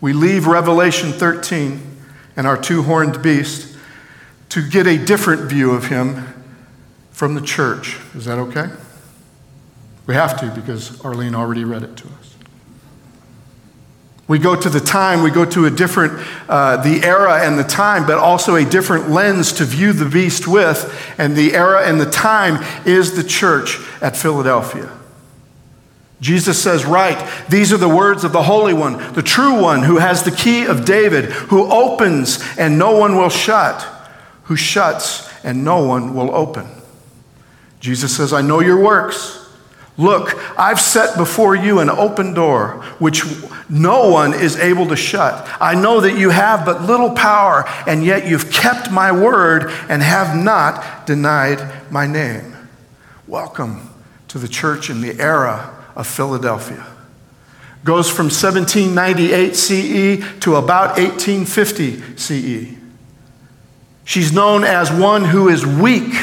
We 0.00 0.12
leave 0.12 0.46
Revelation 0.46 1.12
13 1.12 1.80
and 2.37 2.46
our 2.46 2.56
two 2.56 2.82
horned 2.82 3.22
beast 3.22 3.76
to 4.49 4.68
get 4.68 4.87
a 4.87 4.99
different 4.99 5.42
view 5.42 5.70
of 5.72 5.87
him 5.87 6.26
from 7.10 7.34
the 7.34 7.40
church. 7.40 7.99
Is 8.14 8.25
that 8.25 8.38
okay? 8.38 8.68
We 10.06 10.14
have 10.14 10.40
to 10.40 10.50
because 10.50 11.00
Arlene 11.04 11.34
already 11.34 11.64
read 11.64 11.82
it 11.82 11.96
to 11.99 12.08
us. 12.08 12.29
We 14.30 14.38
go 14.38 14.54
to 14.54 14.68
the 14.68 14.78
time, 14.78 15.25
we 15.25 15.32
go 15.32 15.44
to 15.44 15.66
a 15.66 15.70
different, 15.70 16.25
uh, 16.49 16.76
the 16.76 17.02
era 17.02 17.44
and 17.44 17.58
the 17.58 17.64
time, 17.64 18.06
but 18.06 18.18
also 18.18 18.54
a 18.54 18.64
different 18.64 19.10
lens 19.10 19.54
to 19.54 19.64
view 19.64 19.92
the 19.92 20.04
beast 20.04 20.46
with. 20.46 20.88
And 21.18 21.34
the 21.34 21.52
era 21.52 21.84
and 21.84 22.00
the 22.00 22.08
time 22.08 22.64
is 22.87 23.16
the 23.16 23.25
church 23.25 23.80
at 24.00 24.16
Philadelphia. 24.16 24.88
Jesus 26.20 26.62
says, 26.62 26.84
Write, 26.84 27.28
these 27.49 27.72
are 27.72 27.76
the 27.76 27.88
words 27.88 28.22
of 28.22 28.30
the 28.30 28.44
Holy 28.44 28.72
One, 28.72 28.99
the 29.14 29.22
true 29.22 29.60
one 29.60 29.82
who 29.82 29.96
has 29.96 30.22
the 30.22 30.30
key 30.30 30.64
of 30.64 30.84
David, 30.84 31.25
who 31.25 31.68
opens 31.68 32.38
and 32.56 32.78
no 32.78 32.96
one 32.96 33.16
will 33.16 33.30
shut, 33.30 33.82
who 34.44 34.54
shuts 34.54 35.28
and 35.42 35.64
no 35.64 35.84
one 35.84 36.14
will 36.14 36.32
open. 36.32 36.68
Jesus 37.80 38.16
says, 38.16 38.32
I 38.32 38.42
know 38.42 38.60
your 38.60 38.80
works. 38.80 39.39
Look, 39.97 40.35
I've 40.59 40.80
set 40.80 41.16
before 41.18 41.54
you 41.54 41.80
an 41.80 41.90
open 41.90 42.32
door, 42.32 42.82
which 42.99 43.23
no 43.68 44.09
one 44.09 44.32
is 44.32 44.56
able 44.56 44.88
to 44.88 44.97
shut. 44.97 45.49
I 45.61 45.75
know 45.75 46.00
that 46.00 46.16
you 46.16 46.30
have 46.30 46.64
but 46.64 46.82
little 46.82 47.11
power, 47.11 47.64
and 47.87 48.04
yet 48.04 48.26
you've 48.26 48.50
kept 48.50 48.90
my 48.90 49.12
word 49.12 49.70
and 49.88 50.02
have 50.02 50.37
not 50.37 51.06
denied 51.06 51.61
my 51.90 52.06
name. 52.06 52.56
Welcome 53.26 53.90
to 54.28 54.38
the 54.38 54.49
church 54.49 54.90
in 54.90 55.00
the 55.00 55.20
era 55.20 55.76
of 55.94 56.06
Philadelphia. 56.06 56.87
Goes 57.85 58.11
from 58.11 58.26
1798 58.26 59.56
CE 59.56 60.40
to 60.40 60.56
about 60.56 60.99
1850 60.99 62.16
CE. 62.16 62.76
She's 64.04 64.32
known 64.32 64.64
as 64.64 64.90
one 64.90 65.25
who 65.25 65.49
is 65.49 65.64
weak. 65.64 66.14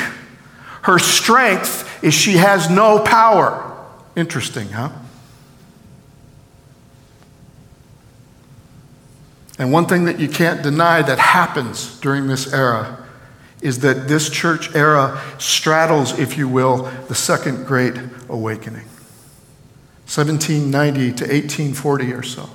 Her 0.83 0.99
strength 0.99 1.86
is 2.01 2.13
she 2.13 2.33
has 2.33 2.69
no 2.69 2.99
power. 2.99 3.63
Interesting, 4.15 4.69
huh? 4.69 4.89
And 9.59 9.71
one 9.71 9.85
thing 9.87 10.05
that 10.05 10.19
you 10.19 10.29
can't 10.29 10.61
deny 10.61 11.01
that 11.01 11.17
happens 11.17 11.99
during 11.99 12.27
this 12.27 12.53
era 12.53 13.03
is 13.61 13.79
that 13.79 14.07
this 14.07 14.29
church 14.29 14.75
era 14.75 15.21
straddles, 15.39 16.17
if 16.19 16.37
you 16.37 16.47
will, 16.47 16.83
the 17.07 17.15
second 17.15 17.65
great 17.65 17.95
awakening 18.29 18.85
1790 20.05 20.99
to 21.13 21.23
1840 21.23 22.13
or 22.13 22.23
so. 22.23 22.49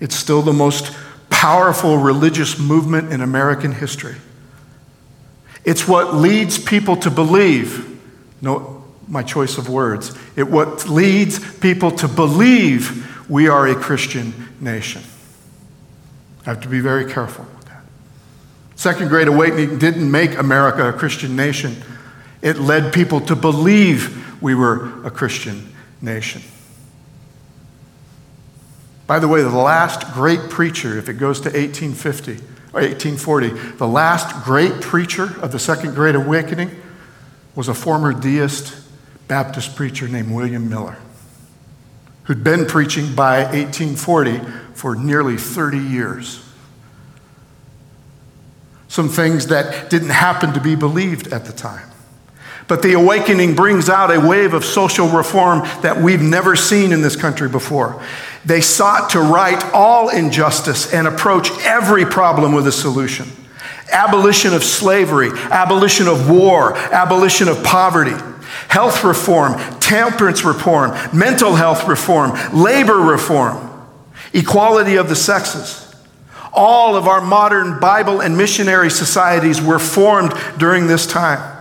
It's 0.00 0.14
still 0.14 0.42
the 0.42 0.52
most 0.52 0.96
powerful 1.28 1.98
religious 1.98 2.58
movement 2.58 3.12
in 3.12 3.20
American 3.20 3.72
history. 3.72 4.16
It's 5.64 5.86
what 5.86 6.14
leads 6.14 6.58
people 6.58 6.96
to 6.98 7.10
believe. 7.10 7.87
No, 8.40 8.84
my 9.06 9.22
choice 9.22 9.58
of 9.58 9.68
words. 9.68 10.16
It 10.36 10.48
what 10.48 10.88
leads 10.88 11.38
people 11.56 11.90
to 11.92 12.08
believe 12.08 13.04
we 13.28 13.48
are 13.48 13.66
a 13.66 13.74
Christian 13.74 14.32
nation. 14.60 15.02
I 16.46 16.50
have 16.50 16.60
to 16.62 16.68
be 16.68 16.80
very 16.80 17.10
careful 17.10 17.44
with 17.56 17.66
that. 17.66 17.82
Second 18.76 19.08
Great 19.08 19.28
Awakening 19.28 19.78
didn't 19.78 20.10
make 20.10 20.36
America 20.38 20.88
a 20.88 20.92
Christian 20.92 21.36
nation, 21.36 21.76
it 22.40 22.58
led 22.58 22.92
people 22.92 23.20
to 23.22 23.34
believe 23.34 24.42
we 24.42 24.54
were 24.54 25.04
a 25.04 25.10
Christian 25.10 25.72
nation. 26.00 26.42
By 29.06 29.18
the 29.18 29.26
way, 29.26 29.42
the 29.42 29.48
last 29.48 30.12
great 30.12 30.50
preacher, 30.50 30.98
if 30.98 31.08
it 31.08 31.14
goes 31.14 31.40
to 31.40 31.48
1850 31.48 32.32
or 32.72 32.82
1840, 32.82 33.48
the 33.78 33.86
last 33.86 34.44
great 34.44 34.82
preacher 34.82 35.34
of 35.40 35.50
the 35.50 35.58
Second 35.58 35.94
Great 35.94 36.14
Awakening 36.14 36.70
was 37.58 37.66
a 37.66 37.74
former 37.74 38.12
deist 38.12 38.72
Baptist 39.26 39.74
preacher 39.74 40.06
named 40.06 40.30
William 40.30 40.70
Miller, 40.70 40.96
who'd 42.22 42.44
been 42.44 42.64
preaching 42.64 43.16
by 43.16 43.38
1840 43.46 44.38
for 44.74 44.94
nearly 44.94 45.36
30 45.36 45.76
years. 45.76 46.40
Some 48.86 49.08
things 49.08 49.48
that 49.48 49.90
didn't 49.90 50.10
happen 50.10 50.52
to 50.52 50.60
be 50.60 50.76
believed 50.76 51.32
at 51.32 51.46
the 51.46 51.52
time. 51.52 51.90
But 52.68 52.82
the 52.82 52.92
awakening 52.92 53.56
brings 53.56 53.88
out 53.88 54.14
a 54.14 54.20
wave 54.20 54.54
of 54.54 54.64
social 54.64 55.08
reform 55.08 55.62
that 55.82 56.00
we've 56.00 56.22
never 56.22 56.54
seen 56.54 56.92
in 56.92 57.02
this 57.02 57.16
country 57.16 57.48
before. 57.48 58.00
They 58.44 58.60
sought 58.60 59.10
to 59.10 59.20
right 59.20 59.60
all 59.74 60.10
injustice 60.10 60.94
and 60.94 61.08
approach 61.08 61.50
every 61.62 62.04
problem 62.04 62.52
with 62.52 62.68
a 62.68 62.72
solution 62.72 63.26
abolition 63.90 64.54
of 64.54 64.62
slavery, 64.64 65.30
abolition 65.50 66.08
of 66.08 66.30
war, 66.30 66.76
abolition 66.76 67.48
of 67.48 67.62
poverty. 67.64 68.16
health 68.68 69.04
reform, 69.04 69.54
temperance 69.78 70.44
reform, 70.44 70.90
mental 71.16 71.54
health 71.54 71.86
reform, 71.88 72.32
labor 72.52 72.96
reform, 72.96 73.56
equality 74.32 74.96
of 74.96 75.08
the 75.08 75.16
sexes. 75.16 75.94
All 76.52 76.96
of 76.96 77.06
our 77.06 77.20
modern 77.20 77.78
Bible 77.78 78.20
and 78.20 78.36
missionary 78.36 78.90
societies 78.90 79.60
were 79.62 79.78
formed 79.78 80.32
during 80.58 80.86
this 80.86 81.06
time 81.06 81.56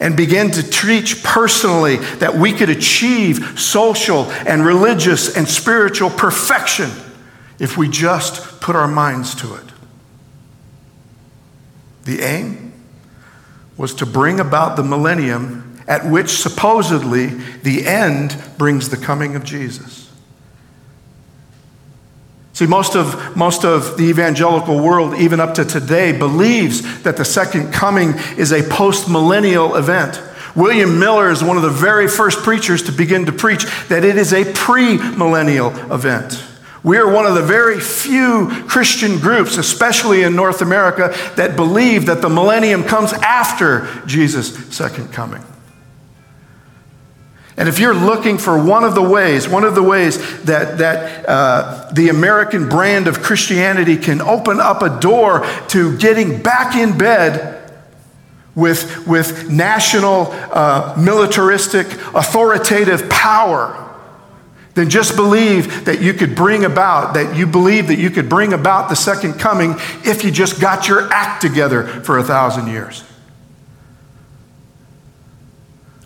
and 0.00 0.16
began 0.16 0.50
to 0.50 0.62
teach 0.62 1.22
personally 1.22 1.96
that 1.96 2.34
we 2.34 2.52
could 2.52 2.68
achieve 2.68 3.58
social 3.58 4.30
and 4.46 4.64
religious 4.64 5.36
and 5.36 5.48
spiritual 5.48 6.10
perfection 6.10 6.90
if 7.58 7.76
we 7.76 7.88
just 7.88 8.60
put 8.60 8.74
our 8.76 8.88
minds 8.88 9.34
to 9.36 9.54
it. 9.54 9.73
The 12.04 12.20
aim 12.20 12.72
was 13.76 13.94
to 13.94 14.06
bring 14.06 14.40
about 14.40 14.76
the 14.76 14.82
millennium 14.82 15.80
at 15.86 16.06
which 16.06 16.30
supposedly 16.30 17.26
the 17.26 17.86
end 17.86 18.36
brings 18.56 18.88
the 18.88 18.96
coming 18.96 19.36
of 19.36 19.44
Jesus. 19.44 20.10
See, 22.54 22.66
most 22.66 22.94
of, 22.94 23.36
most 23.36 23.64
of 23.64 23.96
the 23.96 24.04
evangelical 24.04 24.80
world, 24.82 25.14
even 25.14 25.40
up 25.40 25.54
to 25.54 25.64
today, 25.64 26.16
believes 26.16 27.02
that 27.02 27.16
the 27.16 27.24
second 27.24 27.72
coming 27.72 28.14
is 28.38 28.52
a 28.52 28.62
post 28.62 29.10
millennial 29.10 29.74
event. 29.74 30.22
William 30.54 31.00
Miller 31.00 31.30
is 31.30 31.42
one 31.42 31.56
of 31.56 31.64
the 31.64 31.70
very 31.70 32.06
first 32.06 32.38
preachers 32.38 32.84
to 32.84 32.92
begin 32.92 33.26
to 33.26 33.32
preach 33.32 33.64
that 33.88 34.04
it 34.04 34.16
is 34.16 34.32
a 34.32 34.44
pre 34.52 34.98
millennial 34.98 35.70
event. 35.92 36.44
We 36.84 36.98
are 36.98 37.10
one 37.10 37.24
of 37.24 37.34
the 37.34 37.42
very 37.42 37.80
few 37.80 38.48
Christian 38.68 39.18
groups, 39.18 39.56
especially 39.56 40.22
in 40.22 40.36
North 40.36 40.60
America, 40.60 41.14
that 41.36 41.56
believe 41.56 42.06
that 42.06 42.20
the 42.20 42.28
millennium 42.28 42.84
comes 42.84 43.14
after 43.14 43.88
Jesus' 44.06 44.54
second 44.76 45.10
coming. 45.10 45.42
And 47.56 47.68
if 47.68 47.78
you're 47.78 47.94
looking 47.94 48.36
for 48.36 48.62
one 48.62 48.84
of 48.84 48.94
the 48.94 49.02
ways, 49.02 49.48
one 49.48 49.64
of 49.64 49.74
the 49.74 49.82
ways 49.82 50.18
that, 50.42 50.78
that 50.78 51.26
uh, 51.26 51.90
the 51.92 52.10
American 52.10 52.68
brand 52.68 53.06
of 53.06 53.22
Christianity 53.22 53.96
can 53.96 54.20
open 54.20 54.60
up 54.60 54.82
a 54.82 55.00
door 55.00 55.46
to 55.68 55.96
getting 55.96 56.42
back 56.42 56.76
in 56.76 56.98
bed 56.98 57.72
with, 58.54 59.06
with 59.06 59.50
national, 59.50 60.28
uh, 60.32 60.94
militaristic, 60.98 61.86
authoritative 62.14 63.08
power, 63.08 63.83
then 64.74 64.90
just 64.90 65.16
believe 65.16 65.84
that 65.84 66.02
you 66.02 66.12
could 66.12 66.34
bring 66.34 66.64
about, 66.64 67.14
that 67.14 67.36
you 67.36 67.46
believe 67.46 67.88
that 67.88 67.98
you 67.98 68.10
could 68.10 68.28
bring 68.28 68.52
about 68.52 68.88
the 68.88 68.96
second 68.96 69.34
coming 69.34 69.74
if 70.04 70.24
you 70.24 70.30
just 70.30 70.60
got 70.60 70.88
your 70.88 71.12
act 71.12 71.40
together 71.40 71.86
for 72.02 72.18
a 72.18 72.24
thousand 72.24 72.66
years. 72.66 73.04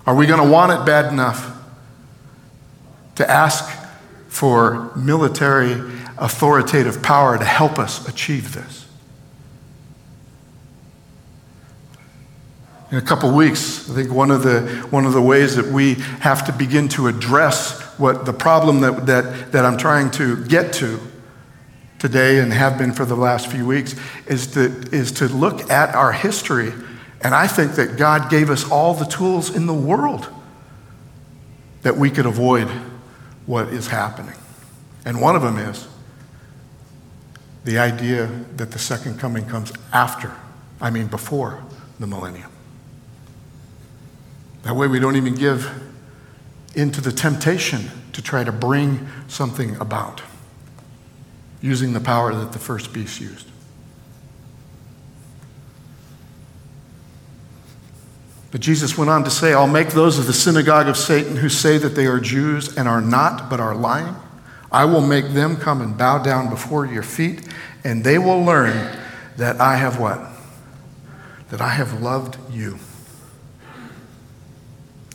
Are 0.06 0.14
we 0.14 0.26
going 0.26 0.42
to 0.42 0.50
want 0.50 0.72
it 0.72 0.86
bad 0.86 1.12
enough 1.12 1.54
to 3.16 3.30
ask 3.30 3.68
for 4.28 4.90
military 4.96 5.72
authoritative 6.18 7.02
power 7.02 7.36
to 7.36 7.44
help 7.44 7.78
us 7.78 8.08
achieve 8.08 8.54
this? 8.54 8.87
In 12.90 12.98
a 12.98 13.02
couple 13.02 13.34
weeks, 13.34 13.90
I 13.90 13.94
think 13.94 14.10
one 14.10 14.30
of, 14.30 14.42
the, 14.42 14.62
one 14.90 15.04
of 15.04 15.12
the 15.12 15.20
ways 15.20 15.56
that 15.56 15.66
we 15.66 15.94
have 16.20 16.46
to 16.46 16.52
begin 16.52 16.88
to 16.90 17.08
address 17.08 17.80
what 17.98 18.24
the 18.24 18.32
problem 18.32 18.80
that, 18.80 19.06
that, 19.06 19.52
that 19.52 19.64
I'm 19.64 19.76
trying 19.76 20.10
to 20.12 20.42
get 20.46 20.72
to 20.74 20.98
today 21.98 22.38
and 22.38 22.52
have 22.52 22.78
been 22.78 22.92
for 22.92 23.04
the 23.04 23.16
last 23.16 23.48
few 23.48 23.66
weeks 23.66 23.94
is 24.26 24.46
to, 24.48 24.66
is 24.92 25.12
to 25.12 25.28
look 25.28 25.70
at 25.70 25.94
our 25.94 26.12
history 26.12 26.72
and 27.20 27.34
I 27.34 27.46
think 27.46 27.72
that 27.72 27.96
God 27.96 28.30
gave 28.30 28.50
us 28.50 28.70
all 28.70 28.94
the 28.94 29.04
tools 29.04 29.54
in 29.54 29.66
the 29.66 29.74
world 29.74 30.28
that 31.82 31.96
we 31.96 32.10
could 32.10 32.26
avoid 32.26 32.68
what 33.46 33.68
is 33.68 33.88
happening. 33.88 34.36
And 35.04 35.20
one 35.20 35.34
of 35.34 35.42
them 35.42 35.58
is 35.58 35.88
the 37.64 37.78
idea 37.78 38.26
that 38.56 38.70
the 38.70 38.78
second 38.78 39.18
coming 39.18 39.46
comes 39.46 39.72
after, 39.92 40.34
I 40.80 40.90
mean, 40.90 41.08
before 41.08 41.62
the 41.98 42.06
millennium. 42.06 42.50
That 44.62 44.74
way 44.74 44.86
we 44.86 44.98
don't 44.98 45.16
even 45.16 45.34
give 45.34 45.70
into 46.74 47.00
the 47.00 47.12
temptation 47.12 47.90
to 48.12 48.22
try 48.22 48.44
to 48.44 48.52
bring 48.52 49.08
something 49.28 49.76
about 49.76 50.22
using 51.60 51.92
the 51.92 52.00
power 52.00 52.34
that 52.34 52.52
the 52.52 52.58
first 52.58 52.92
beast 52.92 53.20
used. 53.20 53.46
But 58.50 58.60
Jesus 58.60 58.96
went 58.96 59.10
on 59.10 59.24
to 59.24 59.30
say, 59.30 59.52
I'll 59.52 59.66
make 59.66 59.90
those 59.90 60.18
of 60.18 60.26
the 60.26 60.32
synagogue 60.32 60.88
of 60.88 60.96
Satan 60.96 61.36
who 61.36 61.48
say 61.48 61.76
that 61.78 61.90
they 61.90 62.06
are 62.06 62.18
Jews 62.18 62.76
and 62.76 62.88
are 62.88 63.02
not, 63.02 63.50
but 63.50 63.60
are 63.60 63.74
lying. 63.74 64.16
I 64.72 64.84
will 64.84 65.02
make 65.02 65.28
them 65.28 65.56
come 65.56 65.82
and 65.82 65.96
bow 65.96 66.22
down 66.22 66.48
before 66.48 66.86
your 66.86 67.02
feet, 67.02 67.46
and 67.84 68.04
they 68.04 68.18
will 68.18 68.42
learn 68.42 68.98
that 69.36 69.60
I 69.60 69.76
have 69.76 69.98
what? 69.98 70.20
That 71.50 71.60
I 71.60 71.70
have 71.70 72.00
loved 72.00 72.38
you. 72.50 72.78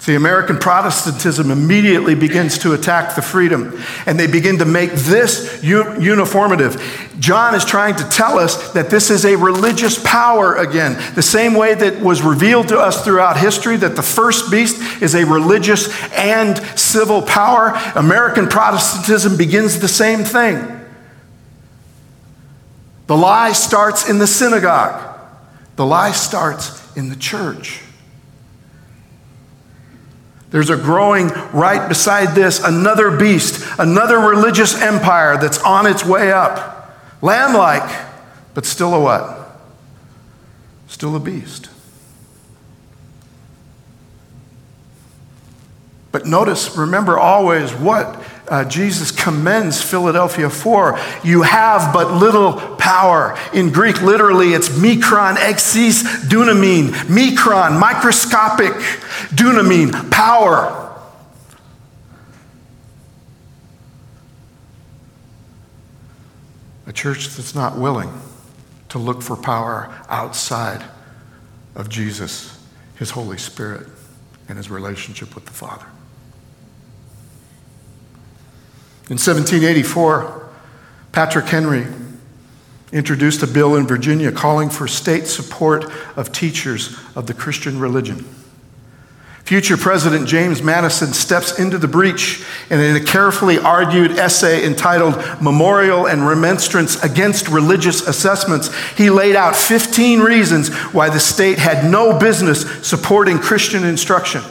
See, 0.04 0.16
American 0.16 0.58
Protestantism 0.58 1.50
immediately 1.50 2.14
begins 2.14 2.58
to 2.58 2.74
attack 2.74 3.16
the 3.16 3.22
freedom, 3.22 3.82
and 4.06 4.20
they 4.20 4.28
begin 4.28 4.58
to 4.58 4.66
make 4.66 4.92
this 4.92 5.62
uniformative. 5.64 6.78
John 7.22 7.56
is 7.56 7.64
trying 7.64 7.96
to 7.96 8.04
tell 8.10 8.38
us 8.38 8.74
that 8.74 8.90
this 8.90 9.10
is 9.10 9.24
a 9.24 9.38
religious 9.38 10.04
power 10.04 10.58
again, 10.58 11.02
the 11.16 11.22
same 11.22 11.54
way 11.54 11.74
that 11.76 12.02
was 12.02 12.22
revealed 12.22 12.68
to 12.68 12.78
us 12.78 13.06
throughout 13.06 13.38
history 13.38 13.78
that 13.78 13.96
the 13.96 14.02
first 14.04 14.52
beast 14.52 15.02
is 15.02 15.16
a 15.16 15.26
religious 15.26 15.88
and 16.12 16.58
civil 16.78 17.22
power. 17.22 17.72
American 17.96 18.50
Protestantism 18.50 19.38
begins 19.38 19.80
the 19.80 19.88
same 19.88 20.26
thing. 20.26 20.82
The 23.08 23.16
lie 23.16 23.54
starts 23.54 24.10
in 24.10 24.20
the 24.20 24.28
synagogue, 24.28 25.18
the 25.78 25.86
lie 25.86 26.12
starts 26.12 26.94
in 26.98 27.08
the 27.08 27.16
church. 27.16 27.80
There's 30.54 30.70
a 30.70 30.78
growing 30.78 31.30
right 31.52 31.90
beside 31.90 32.36
this, 32.36 32.64
another 32.64 33.18
beast, 33.18 33.66
another 33.80 34.20
religious 34.20 34.80
empire 34.80 35.36
that's 35.36 35.60
on 35.64 35.88
its 35.88 36.06
way 36.06 36.32
up. 36.32 36.96
Lamb 37.24 37.56
like, 37.56 37.90
but 38.54 38.64
still 38.64 38.94
a 38.94 39.00
what? 39.00 39.60
Still 40.86 41.16
a 41.16 41.20
beast. 41.20 41.70
But 46.12 46.28
notice, 46.28 46.78
remember 46.78 47.18
always 47.18 47.74
what 47.74 48.22
uh, 48.48 48.66
Jesus 48.66 49.12
commends 49.12 49.82
Philadelphia 49.82 50.50
for. 50.50 51.00
You 51.24 51.44
have 51.44 51.94
but 51.94 52.14
little 52.14 52.54
power. 52.78 53.38
In 53.54 53.72
Greek, 53.72 54.02
literally, 54.02 54.54
it's 54.54 54.70
mikron, 54.70 55.36
exis, 55.36 56.04
dunamine. 56.28 56.90
Mikron, 57.08 57.80
microscopic, 57.80 58.74
dunamine, 59.34 60.12
power. 60.12 60.80
A 66.86 66.92
church 66.92 67.30
that's 67.30 67.56
not 67.56 67.78
willing 67.78 68.12
to 68.90 69.00
look 69.00 69.22
for 69.22 69.38
power 69.38 69.92
outside 70.10 70.84
of 71.76 71.90
Jesus, 71.90 72.62
His 72.98 73.10
Holy 73.10 73.38
Spirit, 73.38 73.88
and 74.50 74.58
His 74.58 74.70
relationship 74.70 75.34
with 75.34 75.46
the 75.46 75.54
Father. 75.54 75.86
In 79.10 79.18
1784, 79.18 80.50
Patrick 81.12 81.46
Henry 81.46 81.86
introduced 82.94 83.44
a 83.44 83.48
bill 83.48 83.76
in 83.76 83.86
Virginia 83.86 84.32
calling 84.32 84.70
for 84.70 84.88
state 84.88 85.28
support 85.28 85.92
of 86.16 86.32
teachers 86.32 86.98
of 87.14 87.28
the 87.28 87.34
Christian 87.34 87.80
religion. 87.80 88.24
Future 89.44 89.76
President 89.76 90.26
James 90.26 90.64
Madison 90.64 91.12
steps 91.12 91.60
into 91.60 91.78
the 91.78 91.88
breach 91.88 92.46
and 92.70 92.80
in 92.80 92.96
a 92.96 93.04
carefully 93.04 93.60
argued 93.60 94.12
essay 94.12 94.66
entitled 94.66 95.16
Memorial 95.42 96.08
and 96.08 96.26
Remonstrance 96.26 97.04
Against 97.04 97.50
Religious 97.50 98.08
Assessments, 98.08 98.74
he 98.92 99.10
laid 99.10 99.36
out 99.36 99.54
15 99.54 100.22
reasons 100.22 100.74
why 100.94 101.10
the 101.10 101.20
state 101.20 101.58
had 101.58 101.84
no 101.84 102.18
business 102.18 102.62
supporting 102.88 103.38
Christian 103.38 103.84
instruction. 103.84 104.42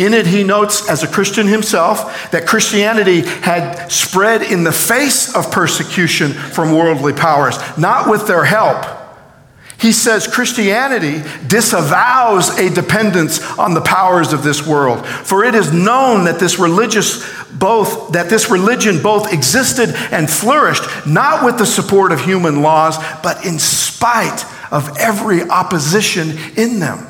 In 0.00 0.14
it, 0.14 0.26
he 0.26 0.44
notes, 0.44 0.88
as 0.88 1.02
a 1.02 1.06
Christian 1.06 1.46
himself, 1.46 2.30
that 2.30 2.46
Christianity 2.46 3.20
had 3.20 3.88
spread 3.88 4.40
in 4.40 4.64
the 4.64 4.72
face 4.72 5.36
of 5.36 5.52
persecution 5.52 6.32
from 6.32 6.72
worldly 6.72 7.12
powers, 7.12 7.58
not 7.76 8.08
with 8.08 8.26
their 8.26 8.44
help. 8.44 8.82
He 9.78 9.92
says 9.92 10.26
Christianity 10.26 11.22
disavows 11.46 12.58
a 12.58 12.70
dependence 12.70 13.42
on 13.58 13.74
the 13.74 13.82
powers 13.82 14.32
of 14.32 14.42
this 14.42 14.66
world, 14.66 15.06
for 15.06 15.44
it 15.44 15.54
is 15.54 15.70
known 15.70 16.24
that 16.24 16.40
this 16.40 16.58
religious 16.58 17.22
both 17.50 18.12
that 18.12 18.30
this 18.30 18.50
religion 18.50 19.02
both 19.02 19.30
existed 19.34 19.90
and 20.12 20.30
flourished 20.30 20.82
not 21.06 21.44
with 21.44 21.58
the 21.58 21.66
support 21.66 22.10
of 22.10 22.22
human 22.22 22.62
laws, 22.62 22.96
but 23.22 23.44
in 23.44 23.58
spite 23.58 24.46
of 24.72 24.96
every 24.98 25.42
opposition 25.42 26.38
in 26.56 26.78
them. 26.78 27.09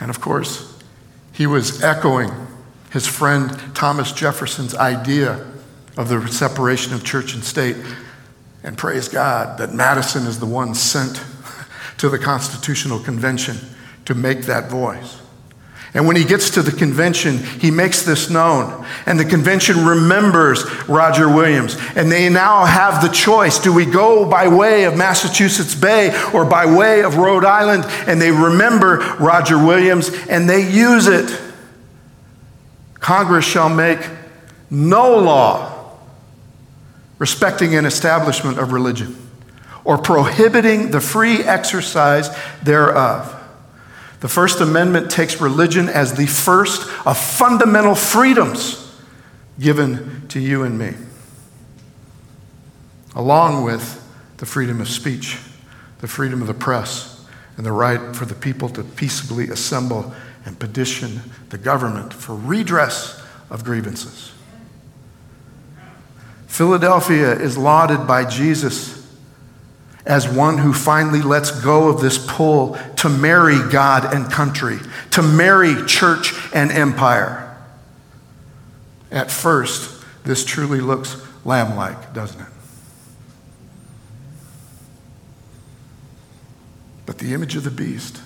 And 0.00 0.10
of 0.10 0.20
course, 0.20 0.78
he 1.32 1.46
was 1.46 1.82
echoing 1.82 2.30
his 2.90 3.06
friend 3.06 3.50
Thomas 3.74 4.12
Jefferson's 4.12 4.74
idea 4.74 5.44
of 5.96 6.08
the 6.08 6.26
separation 6.28 6.94
of 6.94 7.04
church 7.04 7.34
and 7.34 7.44
state. 7.44 7.76
And 8.62 8.78
praise 8.78 9.08
God 9.08 9.58
that 9.58 9.74
Madison 9.74 10.26
is 10.26 10.38
the 10.40 10.46
one 10.46 10.74
sent 10.74 11.22
to 11.98 12.08
the 12.08 12.18
Constitutional 12.18 13.00
Convention 13.00 13.56
to 14.04 14.14
make 14.14 14.42
that 14.42 14.70
voice. 14.70 15.17
And 15.98 16.06
when 16.06 16.14
he 16.14 16.22
gets 16.22 16.50
to 16.50 16.62
the 16.62 16.70
convention, 16.70 17.38
he 17.38 17.72
makes 17.72 18.04
this 18.04 18.30
known. 18.30 18.86
And 19.04 19.18
the 19.18 19.24
convention 19.24 19.84
remembers 19.84 20.64
Roger 20.88 21.28
Williams. 21.28 21.76
And 21.96 22.08
they 22.08 22.28
now 22.28 22.64
have 22.66 23.02
the 23.02 23.08
choice 23.08 23.58
do 23.58 23.72
we 23.72 23.84
go 23.84 24.24
by 24.24 24.46
way 24.46 24.84
of 24.84 24.96
Massachusetts 24.96 25.74
Bay 25.74 26.16
or 26.32 26.44
by 26.44 26.66
way 26.66 27.02
of 27.02 27.16
Rhode 27.16 27.44
Island? 27.44 27.84
And 28.06 28.22
they 28.22 28.30
remember 28.30 28.98
Roger 29.18 29.58
Williams 29.58 30.08
and 30.28 30.48
they 30.48 30.70
use 30.70 31.08
it. 31.08 31.36
Congress 33.00 33.44
shall 33.44 33.68
make 33.68 33.98
no 34.70 35.18
law 35.18 35.96
respecting 37.18 37.74
an 37.74 37.86
establishment 37.86 38.60
of 38.60 38.72
religion 38.72 39.16
or 39.82 39.98
prohibiting 39.98 40.92
the 40.92 41.00
free 41.00 41.42
exercise 41.42 42.30
thereof. 42.62 43.34
The 44.20 44.28
First 44.28 44.60
Amendment 44.60 45.10
takes 45.10 45.40
religion 45.40 45.88
as 45.88 46.14
the 46.14 46.26
first 46.26 46.88
of 47.06 47.16
fundamental 47.16 47.94
freedoms 47.94 48.84
given 49.60 50.26
to 50.28 50.40
you 50.40 50.64
and 50.64 50.78
me, 50.78 50.94
along 53.14 53.64
with 53.64 54.04
the 54.38 54.46
freedom 54.46 54.80
of 54.80 54.88
speech, 54.88 55.38
the 56.00 56.08
freedom 56.08 56.40
of 56.40 56.48
the 56.48 56.54
press, 56.54 57.24
and 57.56 57.66
the 57.66 57.72
right 57.72 58.14
for 58.14 58.24
the 58.24 58.34
people 58.34 58.68
to 58.70 58.82
peaceably 58.82 59.48
assemble 59.48 60.12
and 60.44 60.58
petition 60.58 61.20
the 61.50 61.58
government 61.58 62.12
for 62.14 62.34
redress 62.34 63.20
of 63.50 63.64
grievances. 63.64 64.32
Philadelphia 66.46 67.32
is 67.32 67.56
lauded 67.56 68.06
by 68.06 68.24
Jesus 68.24 68.97
as 70.08 70.26
one 70.26 70.56
who 70.56 70.72
finally 70.72 71.20
lets 71.20 71.50
go 71.62 71.88
of 71.88 72.00
this 72.00 72.18
pull 72.18 72.78
to 72.96 73.10
marry 73.10 73.58
God 73.70 74.14
and 74.14 74.30
country, 74.32 74.78
to 75.10 75.22
marry 75.22 75.84
church 75.84 76.32
and 76.54 76.72
empire. 76.72 77.44
At 79.10 79.30
first, 79.30 80.02
this 80.24 80.46
truly 80.46 80.80
looks 80.80 81.16
lamb 81.44 81.76
like, 81.76 82.14
doesn't 82.14 82.40
it? 82.40 82.46
But 87.04 87.18
the 87.18 87.34
image 87.34 87.54
of 87.54 87.64
the 87.64 87.70
beast, 87.70 88.20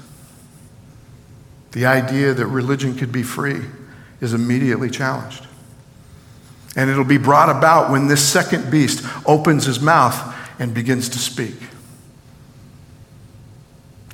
the 1.72 1.86
idea 1.86 2.32
that 2.32 2.46
religion 2.46 2.96
could 2.96 3.12
be 3.12 3.24
free, 3.24 3.60
is 4.20 4.34
immediately 4.34 4.88
challenged. 4.88 5.46
And 6.76 6.88
it'll 6.88 7.04
be 7.04 7.18
brought 7.18 7.48
about 7.48 7.90
when 7.90 8.06
this 8.06 8.26
second 8.26 8.70
beast 8.70 9.04
opens 9.26 9.66
his 9.66 9.80
mouth 9.80 10.36
and 10.60 10.72
begins 10.72 11.08
to 11.10 11.18
speak. 11.18 11.56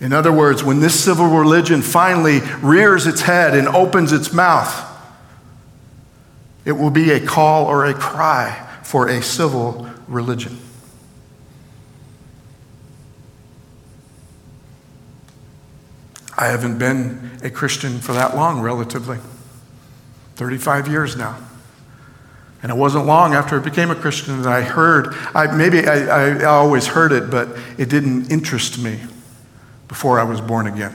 In 0.01 0.13
other 0.13 0.33
words, 0.33 0.63
when 0.63 0.81
this 0.81 0.99
civil 0.99 1.27
religion 1.27 1.83
finally 1.83 2.41
rears 2.63 3.07
its 3.07 3.23
head 3.23 3.55
and 3.55 3.67
opens 3.67 4.13
its 4.13 4.33
mouth, 4.33 4.85
it 6.65 6.73
will 6.73 6.91
be 6.91 7.11
a 7.11 7.21
call 7.21 7.67
or 7.67 7.87
a 7.87 7.95
cry 7.95 8.67
for 8.85 9.09
a 9.09 9.23
civil 9.23 9.89
religion. 10.07 10.59
I 16.37 16.47
haven't 16.47 16.79
been 16.79 17.39
a 17.43 17.51
Christian 17.51 17.99
for 17.99 18.13
that 18.13 18.37
long, 18.37 18.61
relatively 18.61 19.19
35 20.37 20.87
years 20.87 21.17
now. 21.17 21.37
And 22.63 22.71
it 22.71 22.77
wasn't 22.77 23.07
long 23.07 23.35
after 23.35 23.59
I 23.59 23.63
became 23.63 23.91
a 23.91 23.97
Christian 23.97 24.43
that 24.43 24.53
I 24.53 24.63
heard, 24.63 25.09
I, 25.35 25.55
maybe 25.57 25.87
I, 25.87 26.43
I 26.43 26.45
always 26.45 26.87
heard 26.87 27.11
it, 27.11 27.31
but 27.31 27.49
it 27.77 27.89
didn't 27.89 28.31
interest 28.31 28.79
me 28.79 29.01
before 29.89 30.21
I 30.21 30.25
was 30.25 30.41
born 30.41 30.67
again. 30.67 30.95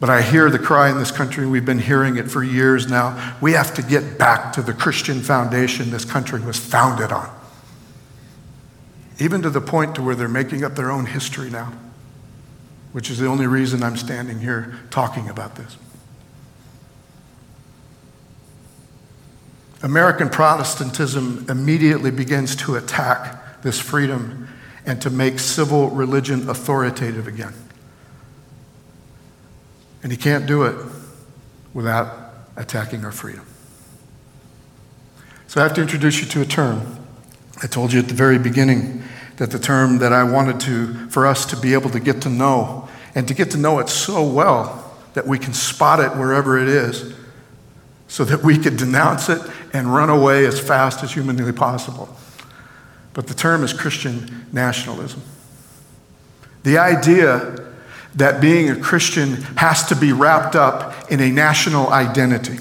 But 0.00 0.10
I 0.10 0.22
hear 0.22 0.48
the 0.48 0.58
cry 0.58 0.90
in 0.90 0.96
this 0.96 1.10
country, 1.10 1.46
we've 1.46 1.64
been 1.64 1.80
hearing 1.80 2.16
it 2.16 2.30
for 2.30 2.42
years 2.42 2.88
now. 2.88 3.36
We 3.40 3.52
have 3.52 3.74
to 3.74 3.82
get 3.82 4.16
back 4.16 4.52
to 4.54 4.62
the 4.62 4.72
Christian 4.72 5.20
foundation 5.20 5.90
this 5.90 6.04
country 6.04 6.40
was 6.40 6.58
founded 6.58 7.10
on. 7.10 7.28
Even 9.18 9.42
to 9.42 9.50
the 9.50 9.60
point 9.60 9.96
to 9.96 10.02
where 10.02 10.14
they're 10.14 10.28
making 10.28 10.64
up 10.64 10.76
their 10.76 10.90
own 10.90 11.06
history 11.06 11.50
now, 11.50 11.72
which 12.92 13.10
is 13.10 13.18
the 13.18 13.26
only 13.26 13.48
reason 13.48 13.82
I'm 13.82 13.96
standing 13.96 14.38
here 14.38 14.78
talking 14.90 15.28
about 15.28 15.56
this. 15.56 15.76
American 19.82 20.28
Protestantism 20.28 21.46
immediately 21.48 22.12
begins 22.12 22.54
to 22.56 22.76
attack 22.76 23.62
this 23.62 23.80
freedom 23.80 24.48
and 24.88 25.02
to 25.02 25.10
make 25.10 25.38
civil 25.38 25.90
religion 25.90 26.48
authoritative 26.48 27.28
again. 27.28 27.52
And 30.02 30.10
he 30.10 30.16
can't 30.16 30.46
do 30.46 30.62
it 30.62 30.74
without 31.74 32.08
attacking 32.56 33.04
our 33.04 33.12
freedom. 33.12 33.44
So 35.46 35.60
I 35.60 35.64
have 35.64 35.74
to 35.74 35.82
introduce 35.82 36.20
you 36.20 36.26
to 36.28 36.40
a 36.40 36.46
term. 36.46 36.98
I 37.62 37.66
told 37.66 37.92
you 37.92 37.98
at 37.98 38.08
the 38.08 38.14
very 38.14 38.38
beginning 38.38 39.02
that 39.36 39.50
the 39.50 39.58
term 39.58 39.98
that 39.98 40.14
I 40.14 40.22
wanted 40.22 40.58
to, 40.60 41.08
for 41.10 41.26
us 41.26 41.44
to 41.46 41.56
be 41.58 41.74
able 41.74 41.90
to 41.90 42.00
get 42.00 42.22
to 42.22 42.30
know, 42.30 42.88
and 43.14 43.28
to 43.28 43.34
get 43.34 43.50
to 43.50 43.58
know 43.58 43.80
it 43.80 43.90
so 43.90 44.26
well 44.26 44.96
that 45.12 45.26
we 45.26 45.38
can 45.38 45.52
spot 45.52 46.00
it 46.00 46.16
wherever 46.16 46.56
it 46.56 46.68
is, 46.68 47.14
so 48.06 48.24
that 48.24 48.42
we 48.42 48.56
could 48.56 48.78
denounce 48.78 49.28
it 49.28 49.42
and 49.74 49.94
run 49.94 50.08
away 50.08 50.46
as 50.46 50.58
fast 50.58 51.02
as 51.04 51.12
humanly 51.12 51.52
possible 51.52 52.08
but 53.14 53.26
the 53.26 53.34
term 53.34 53.64
is 53.64 53.72
Christian 53.72 54.46
nationalism. 54.52 55.22
The 56.62 56.78
idea 56.78 57.66
that 58.14 58.40
being 58.40 58.70
a 58.70 58.76
Christian 58.76 59.34
has 59.56 59.86
to 59.86 59.96
be 59.96 60.12
wrapped 60.12 60.56
up 60.56 61.10
in 61.10 61.20
a 61.20 61.30
national 61.30 61.88
identity. 61.88 62.58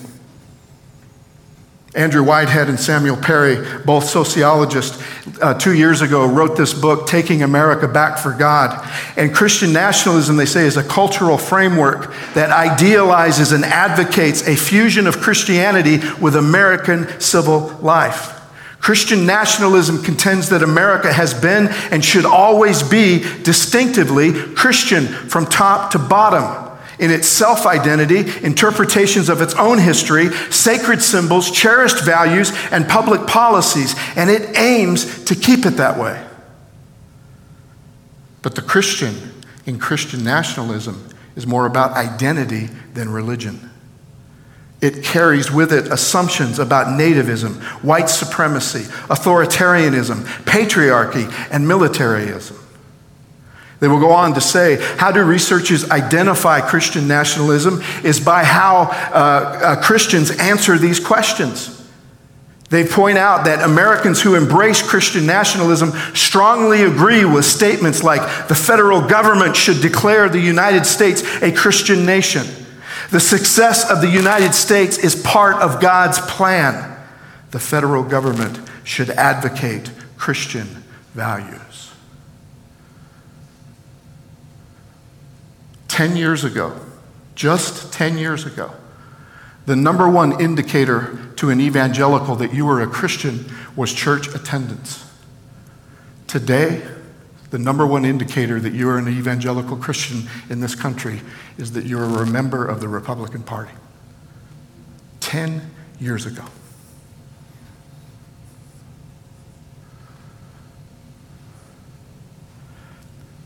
Andrew 1.95 2.21
Whitehead 2.21 2.69
and 2.69 2.79
Samuel 2.79 3.17
Perry, 3.17 3.65
both 3.83 4.03
sociologists, 4.03 5.03
uh, 5.41 5.55
two 5.55 5.73
years 5.73 6.01
ago 6.01 6.27
wrote 6.27 6.55
this 6.55 6.71
book, 6.71 7.07
Taking 7.07 7.41
America 7.41 7.87
Back 7.87 8.19
for 8.19 8.33
God. 8.33 8.87
And 9.17 9.33
Christian 9.33 9.73
nationalism, 9.73 10.37
they 10.37 10.45
say, 10.45 10.67
is 10.67 10.77
a 10.77 10.83
cultural 10.83 11.39
framework 11.39 12.13
that 12.35 12.51
idealizes 12.51 13.51
and 13.51 13.65
advocates 13.65 14.47
a 14.47 14.55
fusion 14.55 15.07
of 15.07 15.17
Christianity 15.17 15.99
with 16.21 16.35
American 16.35 17.19
civil 17.19 17.69
life. 17.81 18.36
Christian 18.79 19.25
nationalism 19.25 20.03
contends 20.03 20.49
that 20.49 20.63
America 20.63 21.11
has 21.11 21.33
been 21.33 21.67
and 21.91 22.03
should 22.03 22.25
always 22.25 22.83
be 22.83 23.19
distinctively 23.43 24.31
Christian 24.31 25.05
from 25.05 25.45
top 25.45 25.91
to 25.91 25.99
bottom 25.99 26.67
in 26.99 27.11
its 27.11 27.27
self 27.27 27.65
identity, 27.65 28.19
interpretations 28.43 29.29
of 29.29 29.41
its 29.41 29.53
own 29.55 29.77
history, 29.77 30.29
sacred 30.51 31.01
symbols, 31.01 31.51
cherished 31.51 32.03
values, 32.03 32.51
and 32.71 32.87
public 32.87 33.27
policies, 33.27 33.95
and 34.15 34.29
it 34.29 34.57
aims 34.57 35.25
to 35.25 35.35
keep 35.35 35.65
it 35.65 35.77
that 35.77 35.99
way. 35.99 36.23
But 38.41 38.55
the 38.55 38.61
Christian 38.61 39.15
in 39.65 39.79
Christian 39.79 40.23
nationalism 40.23 41.09
is 41.35 41.45
more 41.45 41.65
about 41.65 41.91
identity 41.91 42.69
than 42.93 43.09
religion. 43.09 43.69
It 44.79 45.03
carries 45.03 45.51
with 45.51 45.73
it 45.73 45.87
assumptions 45.87 46.59
about 46.59 46.87
nativism, 46.87 47.55
white 47.83 48.09
supremacy, 48.09 48.83
authoritarianism, 49.09 50.23
patriarchy, 50.43 51.31
and 51.51 51.67
militarism. 51.67 52.57
They 53.79 53.87
will 53.87 53.99
go 53.99 54.11
on 54.11 54.33
to 54.33 54.41
say, 54.41 54.77
how 54.97 55.11
do 55.11 55.23
researchers 55.23 55.89
identify 55.89 56.61
Christian 56.61 57.07
nationalism? 57.07 57.81
Is 58.03 58.19
by 58.19 58.43
how 58.43 58.83
uh, 58.83 59.59
uh, 59.77 59.83
Christians 59.83 60.31
answer 60.37 60.77
these 60.77 60.99
questions. 60.99 61.73
They 62.69 62.85
point 62.85 63.17
out 63.17 63.45
that 63.45 63.63
Americans 63.63 64.21
who 64.21 64.35
embrace 64.35 64.81
Christian 64.87 65.25
nationalism 65.25 65.91
strongly 66.13 66.83
agree 66.83 67.23
with 67.23 67.45
statements 67.45 68.03
like 68.03 68.47
the 68.47 68.55
federal 68.55 69.07
government 69.07 69.55
should 69.55 69.81
declare 69.81 70.27
the 70.27 70.39
United 70.39 70.85
States 70.85 71.23
a 71.41 71.51
Christian 71.51 72.05
nation. 72.05 72.45
The 73.11 73.19
success 73.19 73.89
of 73.89 74.01
the 74.01 74.09
United 74.09 74.53
States 74.53 74.97
is 74.97 75.15
part 75.15 75.55
of 75.57 75.79
God's 75.81 76.19
plan. 76.19 76.97
The 77.51 77.59
federal 77.59 78.03
government 78.03 78.59
should 78.83 79.09
advocate 79.11 79.91
Christian 80.17 80.67
values. 81.13 81.91
Ten 85.87 86.17
years 86.17 86.43
ago, 86.43 86.79
just 87.35 87.93
10 87.93 88.17
years 88.17 88.45
ago, 88.45 88.71
the 89.65 89.75
number 89.75 90.09
one 90.09 90.39
indicator 90.41 91.17
to 91.37 91.49
an 91.49 91.61
evangelical 91.61 92.35
that 92.35 92.53
you 92.53 92.65
were 92.65 92.81
a 92.81 92.87
Christian 92.87 93.45
was 93.75 93.93
church 93.93 94.33
attendance. 94.33 95.09
Today, 96.25 96.85
The 97.49 97.59
number 97.59 97.87
one 97.87 98.03
indicator 98.03 98.59
that 98.59 98.73
you're 98.73 98.97
an 98.97 99.07
evangelical 99.07 99.77
Christian 99.77 100.23
in 100.49 100.59
this 100.59 100.75
country 100.75 101.21
is 101.57 101.71
that 101.73 101.85
you're 101.85 102.03
a 102.03 102.25
member 102.25 102.65
of 102.65 102.81
the 102.81 102.87
Republican 102.87 103.43
Party. 103.43 103.71
10 105.21 105.71
years 105.99 106.25
ago. 106.25 106.43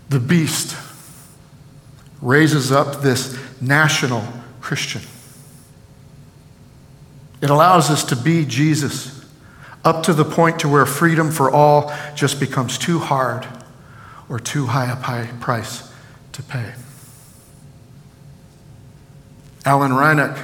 The 0.09 0.19
beast 0.19 0.75
raises 2.21 2.71
up 2.71 3.01
this 3.01 3.37
national 3.61 4.23
Christian. 4.59 5.01
It 7.41 7.49
allows 7.49 7.89
us 7.89 8.03
to 8.05 8.15
be 8.15 8.45
Jesus 8.45 9.25
up 9.83 10.03
to 10.03 10.13
the 10.13 10.25
point 10.25 10.59
to 10.59 10.69
where 10.69 10.85
freedom 10.85 11.31
for 11.31 11.49
all 11.49 11.93
just 12.13 12.39
becomes 12.39 12.77
too 12.77 12.99
hard 12.99 13.47
or 14.31 14.39
too 14.39 14.65
high 14.67 14.89
a 14.89 14.95
price 15.41 15.91
to 16.31 16.41
pay. 16.41 16.71
Alan 19.65 19.91
Reinach, 19.91 20.37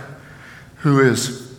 who 0.80 1.00
is 1.00 1.56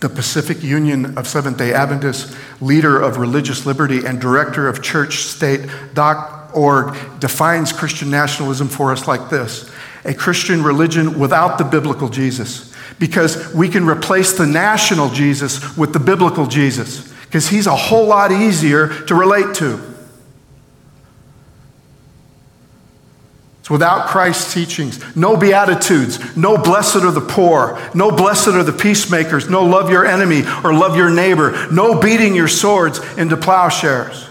the 0.00 0.08
Pacific 0.08 0.62
Union 0.62 1.18
of 1.18 1.26
Seventh 1.26 1.58
day 1.58 1.74
Adventists, 1.74 2.36
leader 2.60 3.02
of 3.02 3.16
religious 3.18 3.66
liberty, 3.66 4.06
and 4.06 4.20
director 4.20 4.68
of 4.68 4.80
churchstate.org, 4.80 7.18
defines 7.18 7.72
Christian 7.72 8.10
nationalism 8.10 8.68
for 8.68 8.92
us 8.92 9.08
like 9.08 9.28
this 9.28 9.68
a 10.04 10.14
Christian 10.14 10.62
religion 10.62 11.18
without 11.18 11.58
the 11.58 11.64
biblical 11.64 12.08
Jesus. 12.08 12.72
Because 13.00 13.52
we 13.54 13.68
can 13.68 13.84
replace 13.86 14.32
the 14.32 14.46
national 14.46 15.10
Jesus 15.10 15.76
with 15.76 15.92
the 15.92 15.98
biblical 15.98 16.46
Jesus, 16.46 17.12
because 17.22 17.48
he's 17.48 17.66
a 17.66 17.74
whole 17.74 18.06
lot 18.06 18.30
easier 18.30 18.86
to 19.06 19.16
relate 19.16 19.56
to. 19.56 19.91
It's 23.62 23.70
without 23.70 24.08
Christ's 24.08 24.52
teachings. 24.52 25.14
No 25.14 25.36
beatitudes. 25.36 26.36
No 26.36 26.58
blessed 26.58 26.96
are 26.96 27.12
the 27.12 27.20
poor. 27.20 27.80
No 27.94 28.10
blessed 28.10 28.48
are 28.48 28.64
the 28.64 28.72
peacemakers. 28.72 29.48
No 29.48 29.64
love 29.64 29.88
your 29.88 30.04
enemy 30.04 30.42
or 30.64 30.74
love 30.74 30.96
your 30.96 31.10
neighbor. 31.10 31.68
No 31.70 32.00
beating 32.00 32.34
your 32.34 32.48
swords 32.48 32.98
into 33.16 33.36
plowshares. 33.36 34.28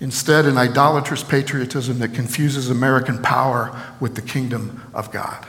Instead, 0.00 0.44
an 0.44 0.58
idolatrous 0.58 1.24
patriotism 1.24 1.98
that 2.00 2.12
confuses 2.12 2.68
American 2.68 3.22
power 3.22 3.74
with 4.00 4.16
the 4.16 4.22
kingdom 4.22 4.82
of 4.92 5.10
God. 5.10 5.46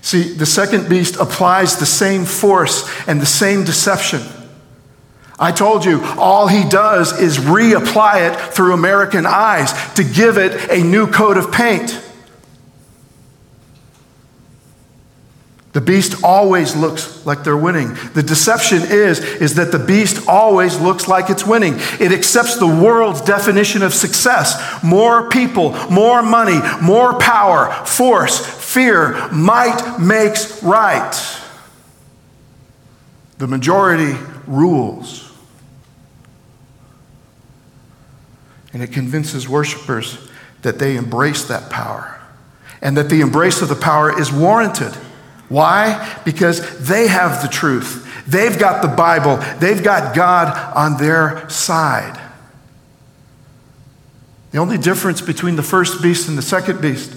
See, 0.00 0.32
the 0.32 0.46
second 0.46 0.88
beast 0.88 1.16
applies 1.16 1.78
the 1.78 1.86
same 1.86 2.24
force 2.24 2.88
and 3.08 3.20
the 3.20 3.26
same 3.26 3.64
deception. 3.64 4.22
I 5.38 5.50
told 5.50 5.84
you, 5.84 6.00
all 6.16 6.46
he 6.46 6.68
does 6.68 7.18
is 7.20 7.38
reapply 7.38 8.32
it 8.32 8.54
through 8.54 8.72
American 8.72 9.26
eyes 9.26 9.72
to 9.94 10.04
give 10.04 10.38
it 10.38 10.70
a 10.70 10.82
new 10.82 11.08
coat 11.08 11.36
of 11.36 11.50
paint. 11.50 12.00
The 15.74 15.80
beast 15.80 16.22
always 16.22 16.76
looks 16.76 17.26
like 17.26 17.42
they're 17.42 17.56
winning. 17.56 17.94
The 18.14 18.22
deception 18.22 18.82
is, 18.82 19.18
is 19.18 19.54
that 19.54 19.72
the 19.72 19.78
beast 19.80 20.28
always 20.28 20.78
looks 20.78 21.08
like 21.08 21.30
it's 21.30 21.44
winning. 21.44 21.74
It 21.98 22.12
accepts 22.12 22.58
the 22.58 22.66
world's 22.68 23.20
definition 23.20 23.82
of 23.82 23.92
success 23.92 24.84
more 24.84 25.28
people, 25.30 25.72
more 25.90 26.22
money, 26.22 26.60
more 26.80 27.18
power, 27.18 27.72
force, 27.86 28.38
fear, 28.38 29.28
might 29.32 29.98
makes 29.98 30.62
right. 30.62 31.12
The 33.38 33.48
majority 33.48 34.16
rules. 34.46 35.23
And 38.74 38.82
it 38.82 38.92
convinces 38.92 39.48
worshipers 39.48 40.18
that 40.62 40.78
they 40.78 40.96
embrace 40.96 41.44
that 41.44 41.70
power 41.70 42.20
and 42.82 42.96
that 42.98 43.08
the 43.08 43.22
embrace 43.22 43.62
of 43.62 43.68
the 43.68 43.76
power 43.76 44.20
is 44.20 44.30
warranted. 44.30 44.92
Why? 45.48 46.20
Because 46.24 46.86
they 46.86 47.06
have 47.06 47.40
the 47.40 47.48
truth. 47.48 48.06
They've 48.26 48.58
got 48.58 48.82
the 48.82 48.88
Bible. 48.88 49.36
They've 49.58 49.82
got 49.82 50.14
God 50.14 50.76
on 50.76 50.98
their 50.98 51.48
side. 51.48 52.20
The 54.50 54.58
only 54.58 54.78
difference 54.78 55.20
between 55.20 55.56
the 55.56 55.62
first 55.62 56.02
beast 56.02 56.28
and 56.28 56.36
the 56.36 56.42
second 56.42 56.80
beast 56.80 57.14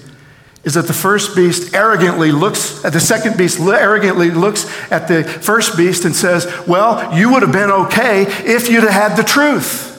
is 0.63 0.73
that 0.73 0.85
the 0.85 0.93
first 0.93 1.35
beast 1.35 1.73
arrogantly 1.73 2.31
looks 2.31 2.83
at 2.83 2.93
the 2.93 2.99
second 2.99 3.37
beast 3.37 3.59
arrogantly 3.59 4.31
looks 4.31 4.65
at 4.91 5.07
the 5.07 5.23
first 5.23 5.77
beast 5.77 6.03
and 6.03 6.15
says, 6.15 6.45
"Well, 6.67 7.17
you 7.17 7.31
would 7.31 7.41
have 7.41 7.51
been 7.51 7.71
okay 7.71 8.23
if 8.43 8.69
you'd 8.69 8.83
have 8.83 8.91
had 8.91 9.15
the 9.15 9.23
truth." 9.23 9.96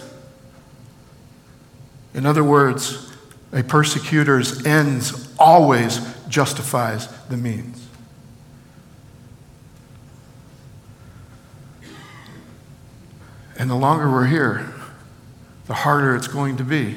In 2.18 2.26
other 2.26 2.42
words, 2.42 3.14
a 3.52 3.62
persecutor's 3.62 4.66
ends 4.66 5.33
always 5.38 6.00
justifies 6.28 7.07
the 7.28 7.37
means. 7.37 7.87
And 13.57 13.70
the 13.70 13.76
longer 13.76 14.11
we're 14.11 14.26
here, 14.26 14.68
the 15.66 15.74
harder 15.74 16.16
it's 16.16 16.26
going 16.26 16.57
to 16.57 16.64
be 16.64 16.96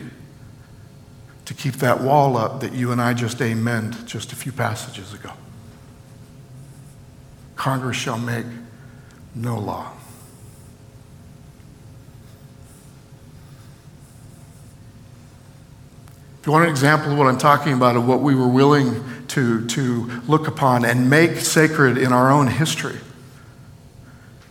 to 1.46 1.54
keep 1.54 1.76
that 1.76 2.02
wall 2.02 2.36
up 2.36 2.62
that 2.62 2.74
you 2.74 2.92
and 2.92 3.00
I 3.00 3.14
just 3.14 3.38
amened 3.38 4.08
just 4.08 4.34
a 4.34 4.36
few 4.36 4.52
passages 4.52 5.14
ago. 5.14 5.34
Congress 7.56 7.96
shall 7.96 8.18
make 8.18 8.48
no 9.36 9.60
law. 9.60 9.94
If 16.42 16.48
you 16.48 16.54
want 16.54 16.66
an 16.66 16.72
example 16.72 17.12
of 17.12 17.20
what 17.20 17.28
I'm 17.28 17.38
talking 17.38 17.72
about, 17.72 17.96
of 17.96 18.08
what 18.08 18.22
we 18.22 18.34
were 18.34 18.48
willing 18.48 19.04
to, 19.28 19.64
to 19.68 20.22
look 20.28 20.48
upon 20.48 20.86
and 20.86 21.08
make 21.08 21.38
sacred 21.38 22.00
in 22.00 22.12
our 22.12 22.32
own 22.32 22.48
history, 22.48 22.98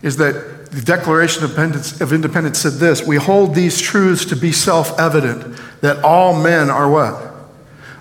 is 0.00 0.16
that 0.18 0.70
the 0.70 0.82
Declaration 0.82 1.42
of 1.42 1.50
Independence, 1.50 2.00
of 2.00 2.12
Independence 2.12 2.60
said 2.60 2.74
this 2.74 3.04
We 3.04 3.16
hold 3.16 3.56
these 3.56 3.80
truths 3.80 4.24
to 4.26 4.36
be 4.36 4.52
self 4.52 5.00
evident 5.00 5.60
that 5.80 6.04
all 6.04 6.40
men 6.40 6.70
are 6.70 6.88
what? 6.88 7.28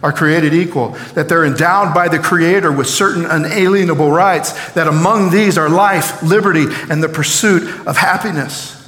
Are 0.03 0.13
created 0.13 0.53
equal, 0.53 0.89
that 1.15 1.27
they're 1.27 1.43
endowed 1.43 1.91
by 1.91 2.09
the 2.09 2.19
Creator 2.19 2.71
with 2.71 2.85
certain 2.85 3.25
unalienable 3.25 4.11
rights, 4.11 4.71
that 4.73 4.87
among 4.87 5.31
these 5.31 5.57
are 5.57 5.67
life, 5.67 6.21
liberty, 6.21 6.65
and 6.91 7.01
the 7.01 7.09
pursuit 7.09 7.63
of 7.87 7.97
happiness. 7.97 8.78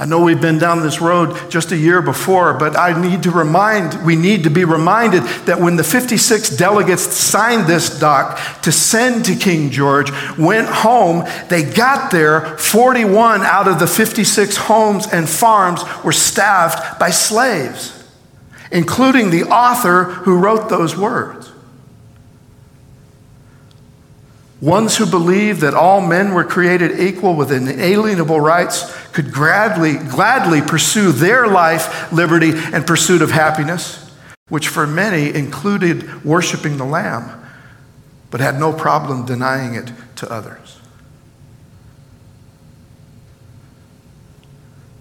I 0.00 0.06
know 0.06 0.22
we've 0.22 0.40
been 0.40 0.58
down 0.58 0.80
this 0.80 0.98
road 0.98 1.50
just 1.50 1.72
a 1.72 1.76
year 1.76 2.00
before, 2.00 2.54
but 2.54 2.74
I 2.74 2.98
need 2.98 3.24
to 3.24 3.30
remind, 3.30 4.02
we 4.02 4.16
need 4.16 4.44
to 4.44 4.50
be 4.50 4.64
reminded 4.64 5.24
that 5.44 5.60
when 5.60 5.76
the 5.76 5.84
56 5.84 6.56
delegates 6.56 7.02
signed 7.02 7.66
this 7.66 7.98
doc 7.98 8.40
to 8.62 8.72
send 8.72 9.26
to 9.26 9.36
King 9.36 9.68
George, 9.68 10.10
went 10.38 10.68
home, 10.68 11.28
they 11.50 11.62
got 11.62 12.10
there, 12.10 12.56
41 12.56 13.42
out 13.42 13.68
of 13.68 13.78
the 13.78 13.86
56 13.86 14.56
homes 14.56 15.06
and 15.06 15.28
farms 15.28 15.82
were 16.02 16.12
staffed 16.12 16.98
by 16.98 17.10
slaves, 17.10 18.02
including 18.72 19.28
the 19.28 19.42
author 19.42 20.04
who 20.04 20.38
wrote 20.38 20.70
those 20.70 20.96
words. 20.96 21.49
Ones 24.60 24.98
who 24.98 25.06
believed 25.06 25.62
that 25.62 25.72
all 25.72 26.02
men 26.02 26.34
were 26.34 26.44
created 26.44 27.00
equal 27.00 27.34
with 27.34 27.50
inalienable 27.50 28.40
rights 28.40 28.94
could 29.08 29.32
gladly, 29.32 29.94
gladly 29.94 30.60
pursue 30.60 31.12
their 31.12 31.46
life, 31.46 32.12
liberty, 32.12 32.52
and 32.54 32.86
pursuit 32.86 33.22
of 33.22 33.30
happiness, 33.30 34.10
which 34.48 34.68
for 34.68 34.86
many 34.86 35.34
included 35.34 36.24
worshiping 36.24 36.76
the 36.76 36.84
Lamb, 36.84 37.42
but 38.30 38.40
had 38.40 38.60
no 38.60 38.70
problem 38.70 39.24
denying 39.24 39.74
it 39.74 39.92
to 40.16 40.30
others. 40.30 40.78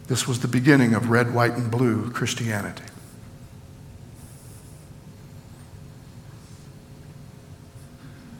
This 0.07 0.25
was 0.25 0.39
the 0.39 0.47
beginning 0.47 0.93
of 0.93 1.09
red, 1.09 1.33
white, 1.33 1.53
and 1.53 1.69
blue 1.69 2.09
Christianity. 2.11 2.88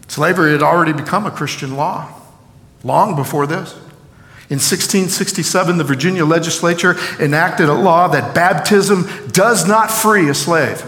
Slavery 0.10 0.52
had 0.52 0.64
already 0.64 0.92
become 0.92 1.26
a 1.26 1.32
Christian 1.32 1.76
law 1.76 2.12
long 2.84 3.16
before 3.16 3.48
this. 3.48 3.74
In 4.50 4.58
1667, 4.58 5.78
the 5.78 5.84
Virginia 5.84 6.26
legislature 6.26 6.98
enacted 7.20 7.70
a 7.70 7.74
law 7.74 8.08
that 8.08 8.34
baptism 8.34 9.08
does 9.28 9.68
not 9.68 9.92
free 9.92 10.28
a 10.28 10.34
slave. 10.34 10.84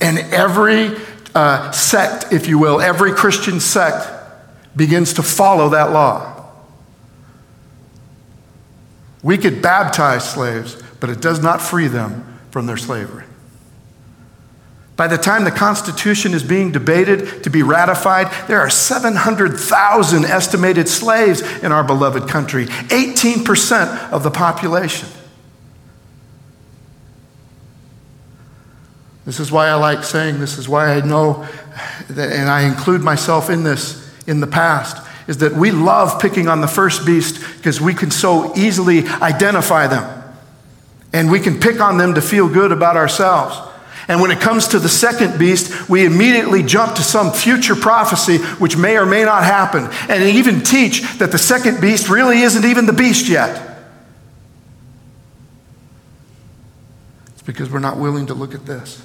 And 0.00 0.18
every 0.32 0.92
uh, 1.34 1.72
sect, 1.72 2.32
if 2.32 2.46
you 2.46 2.60
will, 2.60 2.80
every 2.80 3.10
Christian 3.12 3.58
sect 3.58 4.08
begins 4.76 5.14
to 5.14 5.24
follow 5.24 5.70
that 5.70 5.90
law. 5.90 6.44
We 9.24 9.36
could 9.36 9.60
baptize 9.60 10.30
slaves, 10.30 10.80
but 11.00 11.10
it 11.10 11.20
does 11.20 11.42
not 11.42 11.60
free 11.60 11.88
them 11.88 12.38
from 12.52 12.66
their 12.66 12.76
slavery. 12.76 13.24
By 14.96 15.08
the 15.08 15.18
time 15.18 15.44
the 15.44 15.50
Constitution 15.50 16.32
is 16.32 16.42
being 16.42 16.72
debated 16.72 17.44
to 17.44 17.50
be 17.50 17.62
ratified, 17.62 18.32
there 18.48 18.60
are 18.60 18.70
700,000 18.70 20.24
estimated 20.24 20.88
slaves 20.88 21.42
in 21.62 21.70
our 21.70 21.84
beloved 21.84 22.28
country, 22.28 22.64
18% 22.64 24.10
of 24.10 24.22
the 24.22 24.30
population. 24.30 25.08
This 29.26 29.38
is 29.38 29.52
why 29.52 29.68
I 29.68 29.74
like 29.74 30.02
saying, 30.02 30.40
this 30.40 30.56
is 30.56 30.68
why 30.68 30.94
I 30.94 31.00
know, 31.00 31.46
that, 32.08 32.32
and 32.32 32.48
I 32.48 32.62
include 32.62 33.02
myself 33.02 33.50
in 33.50 33.64
this 33.64 34.02
in 34.26 34.40
the 34.40 34.46
past, 34.46 35.06
is 35.28 35.38
that 35.38 35.52
we 35.52 35.72
love 35.72 36.20
picking 36.22 36.48
on 36.48 36.60
the 36.62 36.68
first 36.68 37.04
beast 37.04 37.44
because 37.56 37.80
we 37.80 37.92
can 37.92 38.10
so 38.10 38.56
easily 38.56 39.06
identify 39.06 39.88
them. 39.88 40.22
And 41.12 41.30
we 41.30 41.40
can 41.40 41.60
pick 41.60 41.80
on 41.80 41.98
them 41.98 42.14
to 42.14 42.22
feel 42.22 42.48
good 42.48 42.72
about 42.72 42.96
ourselves. 42.96 43.58
And 44.08 44.20
when 44.20 44.30
it 44.30 44.40
comes 44.40 44.68
to 44.68 44.78
the 44.78 44.88
second 44.88 45.38
beast, 45.38 45.88
we 45.88 46.04
immediately 46.04 46.62
jump 46.62 46.94
to 46.96 47.02
some 47.02 47.32
future 47.32 47.74
prophecy 47.74 48.38
which 48.38 48.76
may 48.76 48.96
or 48.96 49.06
may 49.06 49.24
not 49.24 49.42
happen, 49.42 49.88
and 50.08 50.22
even 50.22 50.60
teach 50.60 51.02
that 51.18 51.32
the 51.32 51.38
second 51.38 51.80
beast 51.80 52.08
really 52.08 52.42
isn't 52.42 52.64
even 52.64 52.86
the 52.86 52.92
beast 52.92 53.28
yet. 53.28 53.78
It's 57.32 57.42
because 57.42 57.68
we're 57.68 57.80
not 57.80 57.98
willing 57.98 58.26
to 58.26 58.34
look 58.34 58.54
at 58.54 58.64
this. 58.64 59.04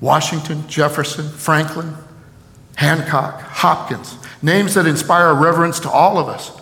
Washington, 0.00 0.66
Jefferson, 0.66 1.28
Franklin, 1.28 1.94
Hancock, 2.76 3.40
Hopkins, 3.40 4.16
names 4.42 4.74
that 4.74 4.86
inspire 4.86 5.34
reverence 5.34 5.80
to 5.80 5.90
all 5.90 6.18
of 6.18 6.28
us. 6.28 6.52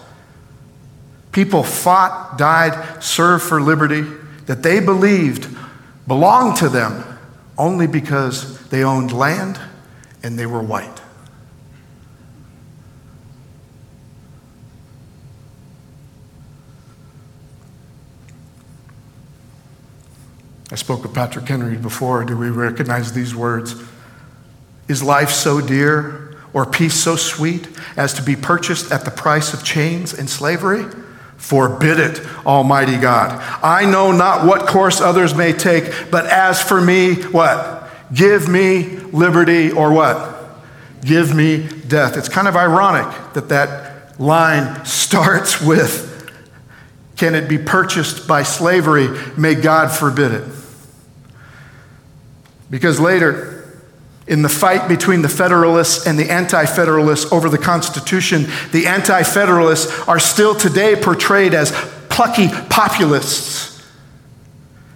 People 1.31 1.62
fought, 1.62 2.37
died, 2.37 3.03
served 3.03 3.44
for 3.44 3.61
liberty 3.62 4.05
that 4.46 4.62
they 4.62 4.81
believed 4.81 5.48
belonged 6.07 6.57
to 6.57 6.68
them 6.68 7.05
only 7.57 7.87
because 7.87 8.61
they 8.68 8.83
owned 8.83 9.12
land 9.12 9.61
and 10.22 10.38
they 10.38 10.46
were 10.46 10.62
white. 10.62 11.00
I 20.70 20.74
spoke 20.74 21.05
of 21.05 21.12
Patrick 21.12 21.46
Henry 21.46 21.76
before. 21.76 22.24
Do 22.24 22.35
we 22.35 22.48
recognize 22.48 23.12
these 23.12 23.35
words? 23.35 23.74
Is 24.88 25.02
life 25.02 25.31
so 25.31 25.61
dear 25.61 26.38
or 26.55 26.64
peace 26.64 26.94
so 26.94 27.14
sweet 27.14 27.68
as 27.96 28.14
to 28.14 28.22
be 28.22 28.37
purchased 28.37 28.90
at 28.90 29.05
the 29.05 29.11
price 29.11 29.52
of 29.52 29.64
chains 29.64 30.14
and 30.14 30.28
slavery? 30.31 30.87
Forbid 31.42 31.98
it, 31.98 32.46
Almighty 32.46 32.96
God. 32.96 33.42
I 33.64 33.85
know 33.85 34.12
not 34.12 34.46
what 34.46 34.68
course 34.68 35.00
others 35.00 35.35
may 35.35 35.52
take, 35.52 36.09
but 36.09 36.24
as 36.26 36.62
for 36.62 36.81
me, 36.81 37.14
what? 37.14 37.90
Give 38.14 38.48
me 38.48 38.85
liberty 39.11 39.72
or 39.72 39.92
what? 39.92 40.38
Give 41.05 41.35
me 41.35 41.68
death. 41.88 42.16
It's 42.16 42.28
kind 42.28 42.46
of 42.46 42.55
ironic 42.55 43.35
that 43.35 43.48
that 43.48 44.20
line 44.20 44.85
starts 44.85 45.61
with, 45.61 46.09
Can 47.16 47.35
it 47.35 47.48
be 47.48 47.59
purchased 47.59 48.28
by 48.28 48.44
slavery? 48.44 49.09
May 49.37 49.57
God 49.57 49.90
forbid 49.90 50.31
it. 50.31 50.44
Because 52.70 53.00
later, 53.00 53.52
in 54.33 54.40
the 54.40 54.49
fight 54.49 54.88
between 54.88 55.21
the 55.21 55.29
Federalists 55.29 56.07
and 56.07 56.18
the 56.18 56.33
Anti 56.33 56.64
Federalists 56.64 57.31
over 57.31 57.51
the 57.51 57.59
Constitution, 57.59 58.47
the 58.73 58.87
Anti 58.87 59.23
Federalists 59.25 60.09
are 60.09 60.18
still 60.18 60.55
today 60.55 60.97
portrayed 60.97 61.53
as 61.53 61.71
plucky 62.09 62.49
populists. 62.71 63.68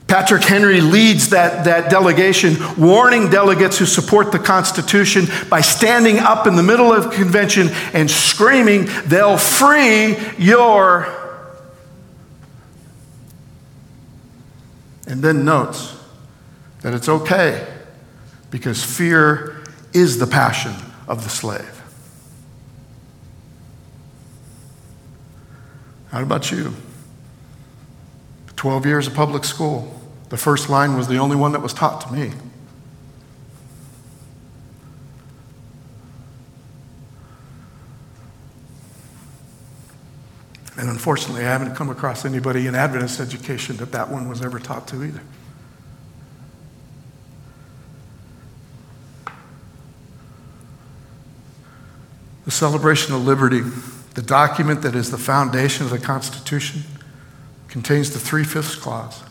Patrick 0.07 0.43
Henry 0.43 0.81
leads 0.81 1.31
that, 1.31 1.67
that 1.67 1.91
delegation, 1.91 2.55
warning 2.79 3.29
delegates 3.29 3.77
who 3.77 3.85
support 3.85 4.33
the 4.33 4.39
Constitution 4.39 5.27
by 5.51 5.61
standing 5.61 6.19
up 6.19 6.47
in 6.47 6.57
the 6.57 6.63
middle 6.63 6.91
of 6.91 7.05
the 7.05 7.11
convention 7.11 7.69
and 7.93 8.11
screaming, 8.11 8.89
They'll 9.05 9.37
free 9.37 10.17
your. 10.39 11.13
And 15.07 15.23
then 15.23 15.45
notes 15.45 15.95
that 16.81 16.95
it's 16.95 17.11
okay 17.11 17.76
because 18.51 18.85
fear 18.85 19.63
is 19.93 20.19
the 20.19 20.27
passion 20.27 20.75
of 21.09 21.25
the 21.25 21.31
slave. 21.31 21.83
How 26.11 26.23
about 26.23 26.51
you? 26.51 26.75
12 28.57 28.87
years 28.87 29.07
of 29.07 29.15
public 29.15 29.45
school. 29.45 30.01
The 30.29 30.37
first 30.37 30.69
line 30.69 30.97
was 30.97 31.09
the 31.09 31.19
only 31.19 31.37
one 31.37 31.53
that 31.53 31.61
was 31.61 31.73
taught 31.73 32.01
to 32.03 32.13
me. 32.13 32.33
And 40.79 40.91
unfortunately, 40.91 41.43
I 41.43 41.49
haven't 41.49 41.75
come 41.75 41.89
across 41.89 42.25
anybody 42.25 42.67
in 42.67 42.75
Adventist 42.75 43.19
education 43.19 43.77
that 43.79 43.93
that 43.93 44.11
one 44.11 44.29
was 44.29 44.43
ever 44.43 44.59
taught 44.59 44.87
to 44.89 45.03
either. 45.05 45.23
The 52.47 52.53
Celebration 52.53 53.13
of 53.13 53.27
Liberty, 53.27 53.61
the 54.15 54.23
document 54.23 54.83
that 54.83 54.95
is 54.95 55.11
the 55.11 55.19
foundation 55.19 55.85
of 55.85 55.91
the 55.91 55.99
Constitution, 55.99 56.85
contains 57.69 58.13
the 58.13 58.21
three 58.21 58.45
fifths 58.45 58.77
clause 58.77 59.23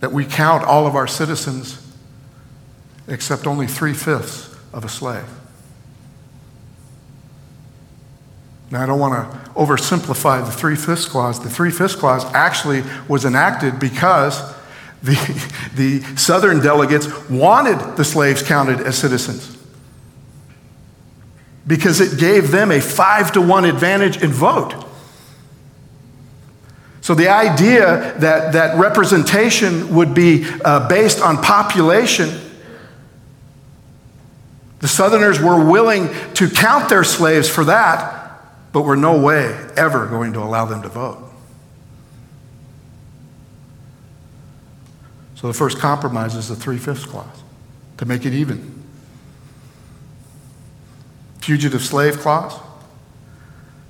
that 0.00 0.10
we 0.10 0.24
count 0.24 0.64
all 0.64 0.86
of 0.86 0.96
our 0.96 1.06
citizens 1.06 1.80
except 3.06 3.46
only 3.46 3.66
three 3.66 3.92
fifths 3.92 4.54
of 4.72 4.86
a 4.86 4.88
slave. 4.88 5.28
Now, 8.70 8.82
I 8.82 8.86
don't 8.86 8.98
want 8.98 9.30
to 9.30 9.50
oversimplify 9.50 10.44
the 10.44 10.50
three 10.50 10.76
fifths 10.76 11.04
clause. 11.04 11.42
The 11.42 11.50
three 11.50 11.70
fifths 11.70 11.94
clause 11.94 12.24
actually 12.32 12.82
was 13.06 13.26
enacted 13.26 13.78
because 13.78 14.40
the, 15.02 15.14
the 15.74 16.00
Southern 16.16 16.60
delegates 16.60 17.06
wanted 17.28 17.96
the 17.96 18.04
slaves 18.04 18.42
counted 18.42 18.80
as 18.80 18.96
citizens 18.96 19.53
because 21.66 22.00
it 22.00 22.18
gave 22.18 22.50
them 22.50 22.70
a 22.70 22.80
five 22.80 23.32
to 23.32 23.40
one 23.40 23.64
advantage 23.64 24.22
in 24.22 24.30
vote. 24.30 24.74
So 27.00 27.14
the 27.14 27.28
idea 27.28 28.14
that, 28.18 28.52
that 28.52 28.78
representation 28.78 29.94
would 29.94 30.14
be 30.14 30.46
uh, 30.64 30.88
based 30.88 31.20
on 31.20 31.42
population, 31.42 32.40
the 34.80 34.88
Southerners 34.88 35.40
were 35.40 35.62
willing 35.62 36.08
to 36.34 36.48
count 36.48 36.88
their 36.88 37.04
slaves 37.04 37.48
for 37.48 37.64
that, 37.64 38.42
but 38.72 38.82
were 38.82 38.96
no 38.96 39.20
way 39.20 39.54
ever 39.76 40.06
going 40.06 40.32
to 40.34 40.40
allow 40.40 40.64
them 40.64 40.82
to 40.82 40.88
vote. 40.88 41.18
So 45.34 45.46
the 45.46 45.54
first 45.54 45.78
compromise 45.78 46.34
is 46.34 46.48
the 46.48 46.56
three 46.56 46.78
fifths 46.78 47.04
clause 47.04 47.42
to 47.98 48.06
make 48.06 48.24
it 48.24 48.32
even 48.32 48.83
fugitive 51.44 51.82
slave 51.82 52.18
clause. 52.20 52.58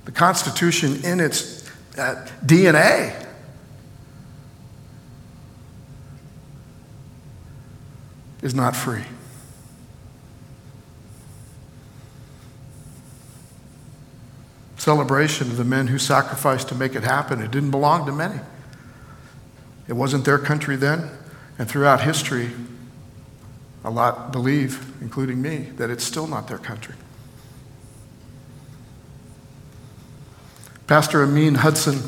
The 0.03 0.11
Constitution, 0.11 1.03
in 1.05 1.21
its 1.21 1.65
uh, 1.97 2.27
DNA, 2.45 3.25
is 8.41 8.53
not 8.53 8.75
free. 8.75 9.03
Celebration 14.75 15.49
of 15.49 15.55
the 15.55 15.63
men 15.63 15.87
who 15.87 15.97
sacrificed 15.97 16.67
to 16.69 16.75
make 16.75 16.93
it 16.93 17.03
happen. 17.03 17.41
It 17.41 17.51
didn't 17.51 17.71
belong 17.71 18.05
to 18.05 18.11
many. 18.11 18.39
It 19.87 19.93
wasn't 19.93 20.25
their 20.25 20.39
country 20.39 20.75
then, 20.75 21.09
and 21.57 21.69
throughout 21.69 22.01
history, 22.01 22.51
a 23.85 23.89
lot 23.89 24.33
believe, 24.33 24.93
including 24.99 25.41
me, 25.41 25.69
that 25.77 25.89
it's 25.89 26.03
still 26.03 26.27
not 26.27 26.49
their 26.49 26.57
country. 26.57 26.95
Pastor 30.87 31.23
Amin 31.23 31.55
Hudson 31.55 31.99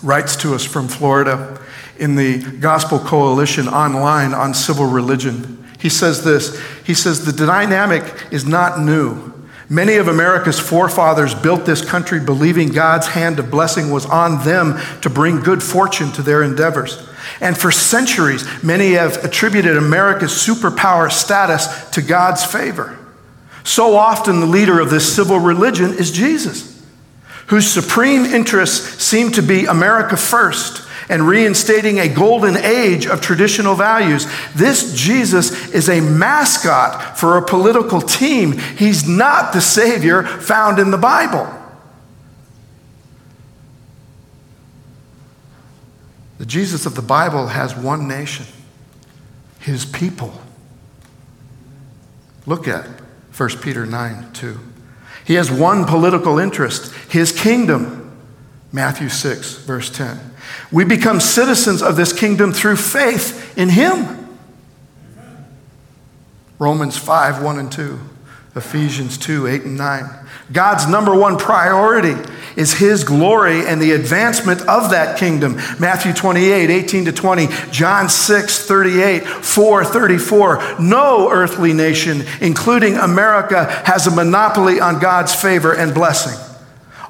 writes 0.00 0.36
to 0.36 0.54
us 0.54 0.64
from 0.64 0.86
Florida 0.86 1.60
in 1.98 2.14
the 2.14 2.38
Gospel 2.60 3.00
Coalition 3.00 3.66
online 3.66 4.32
on 4.32 4.54
civil 4.54 4.86
religion. 4.86 5.64
He 5.80 5.88
says 5.88 6.22
this 6.22 6.56
He 6.84 6.94
says, 6.94 7.24
The 7.24 7.46
dynamic 7.46 8.04
is 8.30 8.46
not 8.46 8.78
new. 8.78 9.32
Many 9.68 9.96
of 9.96 10.06
America's 10.06 10.60
forefathers 10.60 11.34
built 11.34 11.66
this 11.66 11.84
country 11.84 12.20
believing 12.20 12.68
God's 12.68 13.08
hand 13.08 13.40
of 13.40 13.50
blessing 13.50 13.90
was 13.90 14.06
on 14.06 14.44
them 14.44 14.78
to 15.00 15.10
bring 15.10 15.40
good 15.40 15.62
fortune 15.62 16.12
to 16.12 16.22
their 16.22 16.44
endeavors. 16.44 17.08
And 17.40 17.58
for 17.58 17.72
centuries, 17.72 18.44
many 18.62 18.92
have 18.92 19.24
attributed 19.24 19.76
America's 19.76 20.32
superpower 20.32 21.10
status 21.10 21.90
to 21.90 22.02
God's 22.02 22.44
favor. 22.44 22.96
So 23.64 23.96
often, 23.96 24.38
the 24.38 24.46
leader 24.46 24.78
of 24.78 24.90
this 24.90 25.12
civil 25.12 25.40
religion 25.40 25.92
is 25.92 26.12
Jesus 26.12 26.79
whose 27.50 27.68
supreme 27.68 28.24
interests 28.24 29.02
seem 29.02 29.32
to 29.32 29.42
be 29.42 29.66
America 29.66 30.16
first 30.16 30.86
and 31.08 31.26
reinstating 31.26 31.98
a 31.98 32.08
golden 32.08 32.56
age 32.56 33.06
of 33.06 33.20
traditional 33.20 33.74
values. 33.74 34.28
This 34.54 34.94
Jesus 34.94 35.68
is 35.70 35.88
a 35.88 36.00
mascot 36.00 37.18
for 37.18 37.36
a 37.36 37.44
political 37.44 38.00
team. 38.00 38.52
He's 38.52 39.08
not 39.08 39.52
the 39.52 39.60
Savior 39.60 40.22
found 40.22 40.78
in 40.78 40.92
the 40.92 40.96
Bible. 40.96 41.52
The 46.38 46.46
Jesus 46.46 46.86
of 46.86 46.94
the 46.94 47.02
Bible 47.02 47.48
has 47.48 47.74
one 47.74 48.06
nation, 48.06 48.46
his 49.58 49.84
people. 49.84 50.40
Look 52.46 52.68
at 52.68 52.86
1 53.36 53.48
Peter 53.60 53.84
9 53.84 54.32
2. 54.34 54.69
He 55.30 55.36
has 55.36 55.48
one 55.48 55.84
political 55.84 56.40
interest, 56.40 56.92
his 57.08 57.30
kingdom. 57.30 58.10
Matthew 58.72 59.08
6, 59.08 59.58
verse 59.58 59.88
10. 59.88 60.18
We 60.72 60.84
become 60.84 61.20
citizens 61.20 61.82
of 61.82 61.94
this 61.94 62.12
kingdom 62.12 62.52
through 62.52 62.74
faith 62.74 63.56
in 63.56 63.68
him. 63.68 64.36
Romans 66.58 66.96
5, 66.96 67.44
1 67.44 67.58
and 67.60 67.70
2. 67.70 68.00
Ephesians 68.56 69.16
2, 69.18 69.46
8 69.46 69.62
and 69.62 69.76
9. 69.76 70.04
God's 70.52 70.88
number 70.88 71.14
one 71.14 71.38
priority 71.38 72.16
is 72.56 72.74
his 72.74 73.04
glory 73.04 73.64
and 73.64 73.80
the 73.80 73.92
advancement 73.92 74.60
of 74.62 74.90
that 74.90 75.16
kingdom. 75.18 75.54
Matthew 75.78 76.12
28, 76.12 76.68
18 76.68 77.04
to 77.04 77.12
20, 77.12 77.46
John 77.70 78.08
6, 78.08 78.66
38, 78.66 79.24
4, 79.24 79.84
34. 79.84 80.80
No 80.80 81.30
earthly 81.30 81.72
nation, 81.72 82.24
including 82.40 82.96
America, 82.96 83.66
has 83.84 84.08
a 84.08 84.10
monopoly 84.10 84.80
on 84.80 84.98
God's 84.98 85.32
favor 85.32 85.72
and 85.72 85.94
blessing. 85.94 86.38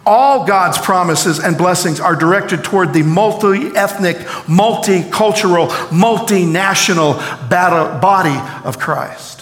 All 0.04 0.46
God's 0.46 0.76
promises 0.78 1.38
and 1.38 1.56
blessings 1.56 2.00
are 2.00 2.16
directed 2.16 2.64
toward 2.64 2.92
the 2.92 3.02
multi 3.02 3.68
ethnic, 3.76 4.16
multicultural, 4.46 5.68
multinational 5.88 7.18
body 7.48 8.66
of 8.66 8.78
Christ. 8.78 9.39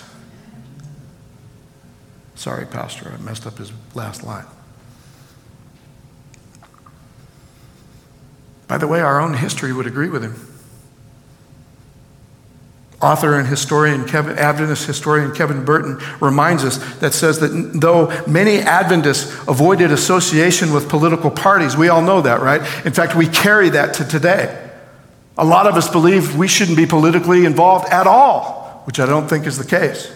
Sorry, 2.39 2.67
Pastor, 2.67 3.13
I 3.13 3.21
messed 3.21 3.49
up 3.49 3.59
his 3.59 3.73
last 3.97 4.23
line. 4.23 4.47
By 8.69 8.79
the 8.79 8.87
way, 8.87 9.01
our 9.01 9.21
own 9.21 9.35
history 9.35 9.73
would 9.73 9.89
agree 9.89 10.09
with 10.09 10.23
him. 10.23 10.37
Author 13.03 13.35
and 13.35 13.49
historian 13.49 14.05
Kevin, 14.05 14.39
Adventist 14.39 14.87
historian 14.87 15.35
Kevin 15.35 15.65
Burton 15.65 15.99
reminds 16.21 16.65
us 16.65 16.79
that 16.99 17.13
says 17.13 17.41
that 17.41 17.49
though 17.75 18.07
many 18.29 18.59
Adventists 18.59 19.33
avoided 19.49 19.91
association 19.91 20.73
with 20.73 20.89
political 20.89 21.33
parties, 21.33 21.77
we 21.77 21.89
all 21.89 22.03
know 22.03 22.21
that, 22.21 22.41
right? 22.41 22.61
In 22.87 22.93
fact, 22.93 23.17
we 23.17 23.27
carry 23.27 23.71
that 23.71 23.95
to 23.95 24.05
today. 24.05 24.71
A 25.37 25.45
lot 25.45 25.67
of 25.67 25.75
us 25.75 25.91
believe 25.91 26.37
we 26.37 26.47
shouldn't 26.47 26.77
be 26.77 26.87
politically 26.87 27.45
involved 27.45 27.89
at 27.89 28.07
all, 28.07 28.83
which 28.85 29.01
I 29.01 29.07
don't 29.07 29.27
think 29.27 29.45
is 29.45 29.59
the 29.59 29.67
case. 29.67 30.15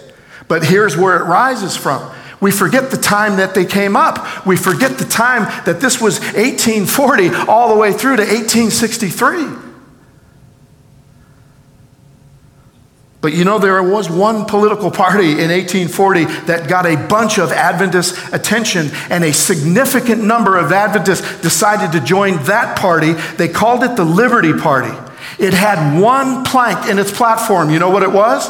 But 0.48 0.64
here's 0.64 0.96
where 0.96 1.16
it 1.16 1.24
rises 1.24 1.76
from. 1.76 2.12
We 2.40 2.50
forget 2.50 2.90
the 2.90 2.96
time 2.96 3.36
that 3.36 3.54
they 3.54 3.64
came 3.64 3.94
up. 3.94 4.44
We 4.44 4.56
forget 4.56 4.98
the 4.98 5.04
time 5.04 5.44
that 5.64 5.80
this 5.80 6.00
was 6.00 6.18
1840 6.18 7.28
all 7.48 7.68
the 7.68 7.80
way 7.80 7.92
through 7.92 8.16
to 8.16 8.22
1863. 8.22 9.70
But 13.20 13.34
you 13.34 13.44
know, 13.44 13.60
there 13.60 13.80
was 13.80 14.10
one 14.10 14.46
political 14.46 14.90
party 14.90 15.30
in 15.30 15.48
1840 15.50 16.24
that 16.46 16.68
got 16.68 16.86
a 16.86 16.96
bunch 16.96 17.38
of 17.38 17.52
Adventist 17.52 18.16
attention, 18.34 18.90
and 19.08 19.22
a 19.22 19.32
significant 19.32 20.24
number 20.24 20.58
of 20.58 20.72
Adventists 20.72 21.40
decided 21.40 21.92
to 21.92 22.04
join 22.04 22.42
that 22.46 22.76
party. 22.76 23.12
They 23.12 23.46
called 23.46 23.84
it 23.84 23.94
the 23.94 24.04
Liberty 24.04 24.52
Party. 24.52 24.90
It 25.38 25.54
had 25.54 26.00
one 26.00 26.42
plank 26.42 26.88
in 26.88 26.98
its 26.98 27.12
platform. 27.12 27.70
You 27.70 27.78
know 27.78 27.90
what 27.90 28.02
it 28.02 28.10
was? 28.10 28.48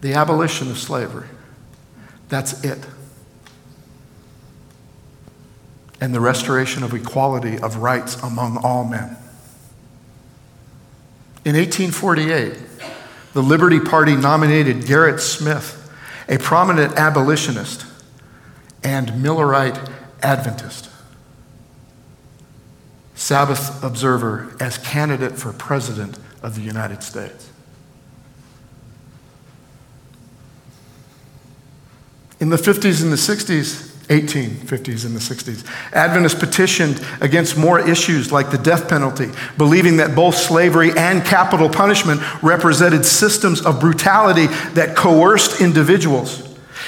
The 0.00 0.14
abolition 0.14 0.70
of 0.70 0.78
slavery. 0.78 1.28
That's 2.28 2.64
it. 2.64 2.78
And 6.00 6.14
the 6.14 6.20
restoration 6.20 6.82
of 6.82 6.94
equality 6.94 7.58
of 7.58 7.76
rights 7.76 8.20
among 8.22 8.58
all 8.58 8.84
men. 8.84 9.16
In 11.44 11.56
1848, 11.56 12.58
the 13.32 13.42
Liberty 13.42 13.80
Party 13.80 14.16
nominated 14.16 14.78
Gerrit 14.78 15.20
Smith, 15.20 15.76
a 16.28 16.38
prominent 16.38 16.94
abolitionist 16.94 17.86
and 18.82 19.08
Millerite 19.08 19.90
Adventist, 20.22 20.90
Sabbath 23.14 23.82
observer, 23.82 24.54
as 24.60 24.78
candidate 24.78 25.38
for 25.38 25.52
President 25.52 26.18
of 26.42 26.54
the 26.54 26.62
United 26.62 27.02
States. 27.02 27.49
In 32.40 32.48
the 32.48 32.56
50s 32.56 33.02
and 33.02 33.12
the 33.12 33.16
60s, 33.16 33.88
1850s 34.08 35.04
and 35.04 35.14
the 35.14 35.20
60s, 35.20 35.64
Adventists 35.92 36.40
petitioned 36.40 37.00
against 37.20 37.56
more 37.56 37.78
issues 37.78 38.32
like 38.32 38.50
the 38.50 38.58
death 38.58 38.88
penalty, 38.88 39.28
believing 39.58 39.98
that 39.98 40.16
both 40.16 40.34
slavery 40.34 40.90
and 40.96 41.24
capital 41.24 41.68
punishment 41.68 42.20
represented 42.42 43.04
systems 43.04 43.64
of 43.64 43.78
brutality 43.78 44.46
that 44.72 44.96
coerced 44.96 45.60
individuals. 45.60 46.38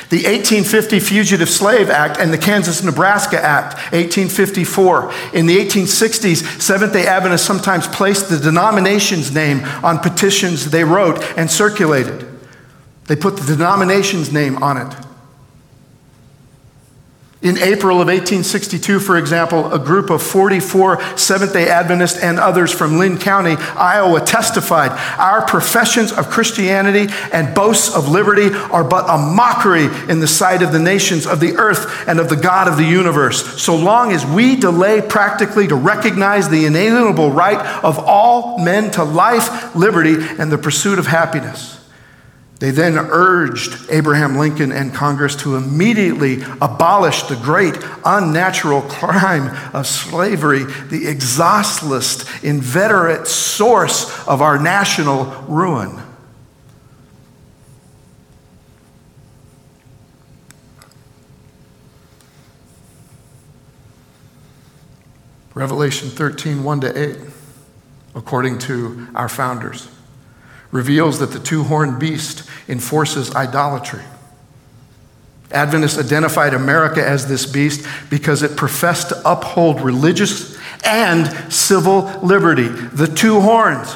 The 0.09 0.25
1850 0.25 1.01
Fugitive 1.01 1.51
Slave 1.51 1.91
Act 1.91 2.19
and 2.19 2.33
the 2.33 2.39
Kansas 2.39 2.83
Nebraska 2.83 3.41
Act, 3.41 3.75
1854. 3.93 5.13
In 5.35 5.47
the 5.47 5.59
1860s, 5.59 6.61
Seventh 6.61 6.95
day 6.95 7.07
Adventists 7.07 7.47
sometimes 7.47 7.87
placed 7.87 8.31
the 8.31 8.39
denomination's 8.39 9.33
name 9.33 9.61
on 9.85 9.99
petitions 9.99 10.71
they 10.71 10.83
wrote 10.83 11.23
and 11.37 11.51
circulated. 11.51 12.27
They 13.05 13.17
put 13.17 13.37
the 13.37 13.45
denomination's 13.45 14.33
name 14.33 14.63
on 14.63 14.79
it. 14.79 15.12
In 17.43 17.59
April 17.59 18.01
of 18.01 18.07
1862, 18.07 19.01
for 19.01 19.19
example, 19.19 19.73
a 19.73 19.79
group 19.79 20.11
of 20.11 20.23
44 20.23 21.19
Seventh 21.19 21.53
day 21.53 21.69
Adventists 21.69 22.23
and 22.23 22.39
others 22.39 22.73
from 22.73 22.99
Linn 22.99 23.19
County, 23.19 23.57
Iowa, 23.57 24.21
testified 24.21 24.93
Our 25.19 25.45
professions 25.45 26.13
of 26.13 26.31
Christianity 26.31 27.13
and 27.33 27.53
boasts 27.53 27.93
of 27.97 28.09
liberty 28.09 28.55
are 28.71 28.85
but 28.85 29.11
a 29.11 29.19
mockery 29.19 29.87
in 30.09 30.21
the 30.21 30.29
sight 30.29 30.63
of 30.63 30.71
the 30.71 30.79
nations 30.79 31.27
of 31.27 31.41
the 31.41 31.57
earth 31.57 32.09
and 32.09 32.21
of 32.21 32.29
the 32.29 32.37
God 32.37 32.69
of 32.69 32.77
the 32.77 32.85
universe, 32.85 33.61
so 33.61 33.75
long 33.75 34.13
as 34.13 34.25
we 34.25 34.55
delay 34.55 35.03
practically 35.03 35.67
to 35.67 35.75
recognize 35.75 36.49
the 36.49 36.65
inalienable 36.67 37.33
right 37.33 37.59
of 37.83 37.99
all 37.99 38.59
men 38.59 38.93
to 38.93 39.03
life, 39.03 39.75
liberty, 39.75 40.15
and 40.39 40.53
the 40.53 40.59
pursuit 40.59 41.01
of 41.01 41.09
happiness. 41.09 41.82
They 42.63 42.71
then 42.71 42.97
urged 42.97 43.91
Abraham 43.91 44.39
Lincoln 44.39 44.71
and 44.71 44.95
Congress 44.95 45.35
to 45.43 45.57
immediately 45.57 46.43
abolish 46.61 47.25
the 47.25 47.35
great 47.35 47.75
unnatural 48.05 48.83
crime 48.89 49.49
of 49.75 49.85
slavery, 49.85 50.63
the 50.63 51.09
exhaustless, 51.09 52.23
inveterate 52.45 53.27
source 53.27 54.29
of 54.29 54.41
our 54.41 54.61
national 54.61 55.25
ruin. 55.49 56.01
Revelation 65.53 66.11
13, 66.11 66.63
1 66.63 66.81
to 66.83 66.97
8, 66.97 67.17
according 68.15 68.61
to 68.61 69.09
our 69.17 69.29
founders 69.29 69.89
reveals 70.73 71.21
that 71.21 71.31
the 71.31 71.39
two 71.39 71.63
horned 71.63 72.01
beast 72.01 72.49
enforces 72.69 73.33
idolatry. 73.35 74.03
Adventists 75.53 75.99
identified 75.99 76.55
America 76.55 77.07
as 77.07 77.29
this 77.29 77.47
beast 77.47 77.87
because 78.09 78.43
it 78.43 78.57
professed 78.57 79.11
to 79.11 79.31
uphold 79.31 79.83
religious 79.83 80.59
and 80.85 81.29
civil 81.53 82.05
liberty, 82.23 82.69
the 82.69 83.07
two 83.07 83.41
horns. 83.41 83.95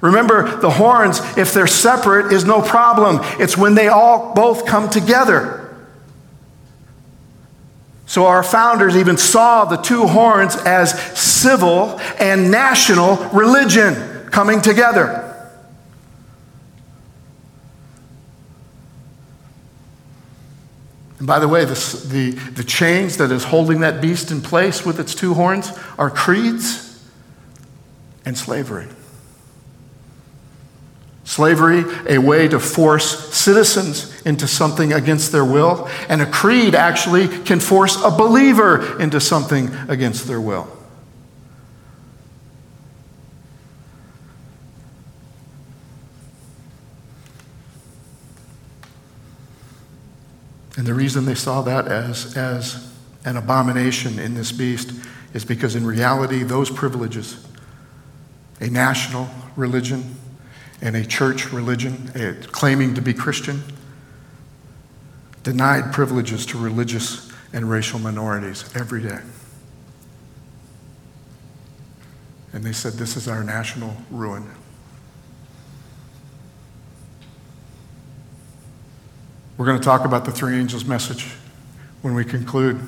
Remember, 0.00 0.56
the 0.60 0.68
horns, 0.68 1.20
if 1.38 1.54
they're 1.54 1.68
separate, 1.68 2.32
is 2.32 2.44
no 2.44 2.60
problem. 2.60 3.20
It's 3.40 3.56
when 3.56 3.76
they 3.76 3.86
all 3.86 4.34
both 4.34 4.66
come 4.66 4.90
together. 4.90 5.60
So 8.06 8.26
our 8.26 8.42
founders 8.42 8.96
even 8.96 9.16
saw 9.16 9.64
the 9.64 9.76
two 9.76 10.08
horns 10.08 10.56
as 10.56 11.00
civil 11.16 12.00
and 12.18 12.50
national 12.50 13.16
religion 13.28 14.28
coming 14.30 14.60
together. 14.60 15.31
And 21.22 21.26
by 21.28 21.38
the 21.38 21.46
way, 21.46 21.64
this, 21.64 22.02
the, 22.02 22.32
the 22.32 22.64
chains 22.64 23.18
that 23.18 23.30
is 23.30 23.44
holding 23.44 23.82
that 23.82 24.02
beast 24.02 24.32
in 24.32 24.40
place 24.40 24.84
with 24.84 24.98
its 24.98 25.14
two 25.14 25.34
horns 25.34 25.70
are 25.96 26.10
creeds 26.10 27.00
and 28.24 28.36
slavery. 28.36 28.88
Slavery, 31.22 31.84
a 32.08 32.18
way 32.18 32.48
to 32.48 32.58
force 32.58 33.32
citizens 33.32 34.20
into 34.22 34.48
something 34.48 34.92
against 34.92 35.30
their 35.30 35.44
will, 35.44 35.88
and 36.08 36.20
a 36.20 36.26
creed 36.26 36.74
actually 36.74 37.28
can 37.28 37.60
force 37.60 38.02
a 38.02 38.10
believer 38.10 39.00
into 39.00 39.20
something 39.20 39.70
against 39.86 40.26
their 40.26 40.40
will. 40.40 40.66
And 50.76 50.86
the 50.86 50.94
reason 50.94 51.24
they 51.24 51.34
saw 51.34 51.62
that 51.62 51.86
as, 51.86 52.36
as 52.36 52.92
an 53.24 53.36
abomination 53.36 54.18
in 54.18 54.34
this 54.34 54.52
beast 54.52 54.92
is 55.34 55.44
because 55.44 55.74
in 55.74 55.86
reality, 55.86 56.42
those 56.42 56.70
privileges, 56.70 57.46
a 58.60 58.68
national 58.68 59.28
religion 59.56 60.16
and 60.80 60.96
a 60.96 61.04
church 61.04 61.52
religion, 61.52 62.10
a, 62.14 62.34
claiming 62.48 62.94
to 62.94 63.02
be 63.02 63.12
Christian, 63.12 63.62
denied 65.42 65.92
privileges 65.92 66.46
to 66.46 66.58
religious 66.58 67.30
and 67.52 67.68
racial 67.68 67.98
minorities 67.98 68.64
every 68.74 69.02
day. 69.02 69.20
And 72.52 72.64
they 72.64 72.72
said, 72.72 72.94
This 72.94 73.16
is 73.16 73.28
our 73.28 73.42
national 73.42 73.96
ruin. 74.10 74.48
We're 79.56 79.66
going 79.66 79.78
to 79.78 79.84
talk 79.84 80.04
about 80.04 80.24
the 80.24 80.32
three 80.32 80.56
angels' 80.56 80.84
message 80.84 81.32
when 82.00 82.14
we 82.14 82.24
conclude. 82.24 82.80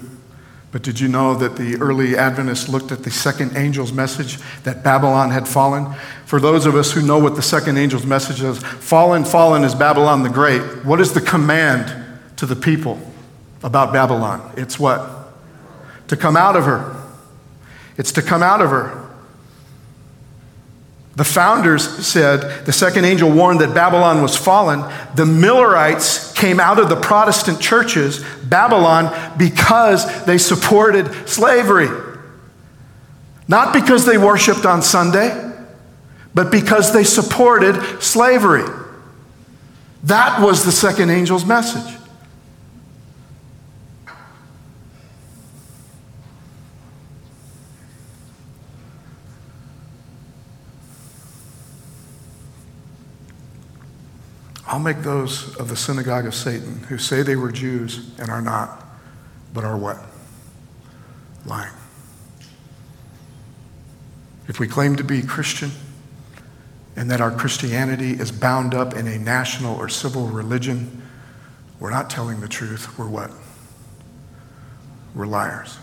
But 0.73 0.83
did 0.83 0.99
you 0.99 1.07
know 1.07 1.37
that 1.37 1.57
the 1.57 1.77
early 1.77 2.17
Adventists 2.17 2.69
looked 2.69 2.91
at 2.91 3.05
the 3.05 3.11
second 3.11 3.57
angel's 3.57 3.93
message 3.93 4.39
that 4.65 4.83
Babylon 4.83 5.31
had 5.31 5.47
fallen? 5.47 5.95
For 6.27 6.41
those 6.41 6.67
of 6.67 6.75
us 6.75 6.91
who 6.91 7.01
know 7.01 7.19
what 7.19 7.37
the 7.37 7.43
second 7.43 7.79
angel's 7.79 8.05
message 8.05 8.43
is, 8.43 8.59
fallen, 8.59 9.25
fallen 9.25 9.62
is 9.62 9.73
Babylon 9.73 10.25
the 10.25 10.31
Great. 10.31 10.62
What 10.85 11.01
is 11.01 11.12
the 11.12 11.21
command 11.21 11.95
to 12.39 12.47
the 12.47 12.57
people 12.57 12.99
about 13.62 13.93
Babylon? 13.93 14.53
It's 14.57 14.77
what? 14.77 15.09
To 16.09 16.17
come 16.17 16.37
out 16.37 16.57
of 16.57 16.65
her. 16.65 16.97
It's 17.97 18.11
to 18.12 18.23
come 18.23 18.43
out 18.43 18.61
of 18.61 18.71
her. 18.71 19.04
The 21.17 21.25
founders 21.25 21.85
said 22.05 22.67
the 22.67 22.73
second 22.73 23.05
angel 23.05 23.31
warned 23.31 23.61
that 23.61 23.73
Babylon 23.73 24.21
was 24.21 24.37
fallen. 24.37 24.81
The 25.15 25.25
Millerites 25.25 26.33
came 26.33 26.59
out 26.59 26.81
of 26.81 26.89
the 26.89 26.97
Protestant 26.97 27.61
churches, 27.61 28.25
Babylon, 28.45 29.37
because 29.39 30.25
they 30.25 30.39
supported 30.39 31.29
slavery. 31.29 31.89
Not 33.47 33.73
because 33.73 34.07
they 34.07 34.19
worshiped 34.19 34.67
on 34.67 34.83
Sunday, 34.83 35.53
but 36.35 36.51
because 36.51 36.93
they 36.93 37.05
supported 37.05 38.03
slavery. 38.03 38.65
That 40.05 40.41
was 40.41 40.65
the 40.65 40.73
second 40.73 41.11
angel's 41.11 41.45
message. 41.45 41.97
I'll 54.75 54.81
make 54.81 55.03
those 55.03 55.55
of 55.55 55.68
the 55.68 55.77
synagogue 55.77 56.27
of 56.27 56.35
Satan 56.35 56.81
who 56.89 56.99
say 56.99 57.22
they 57.22 57.37
were 57.37 57.53
Jews 57.53 58.11
and 58.18 58.29
are 58.29 58.43
not, 58.43 58.85
but 59.53 59.62
are 59.62 59.77
what? 59.77 59.99
Lying. 61.47 61.70
If 64.49 64.59
we 64.59 64.66
claim 64.66 64.97
to 64.97 65.05
be 65.05 65.22
Christian 65.22 65.70
and 66.97 67.09
that 67.12 67.20
our 67.20 67.31
Christianity 67.31 68.14
is 68.14 68.33
bound 68.33 68.75
up 68.75 68.95
in 68.95 69.07
a 69.07 69.16
national 69.16 69.77
or 69.77 69.89
civil 69.89 70.27
religion, 70.27 71.03
we're 71.79 71.93
not 71.93 72.11
telling 72.11 72.41
the 72.41 72.49
truth. 72.49 72.99
We're 72.99 73.09
what? 73.09 73.31
We're 75.14 75.27
liars. 75.27 75.79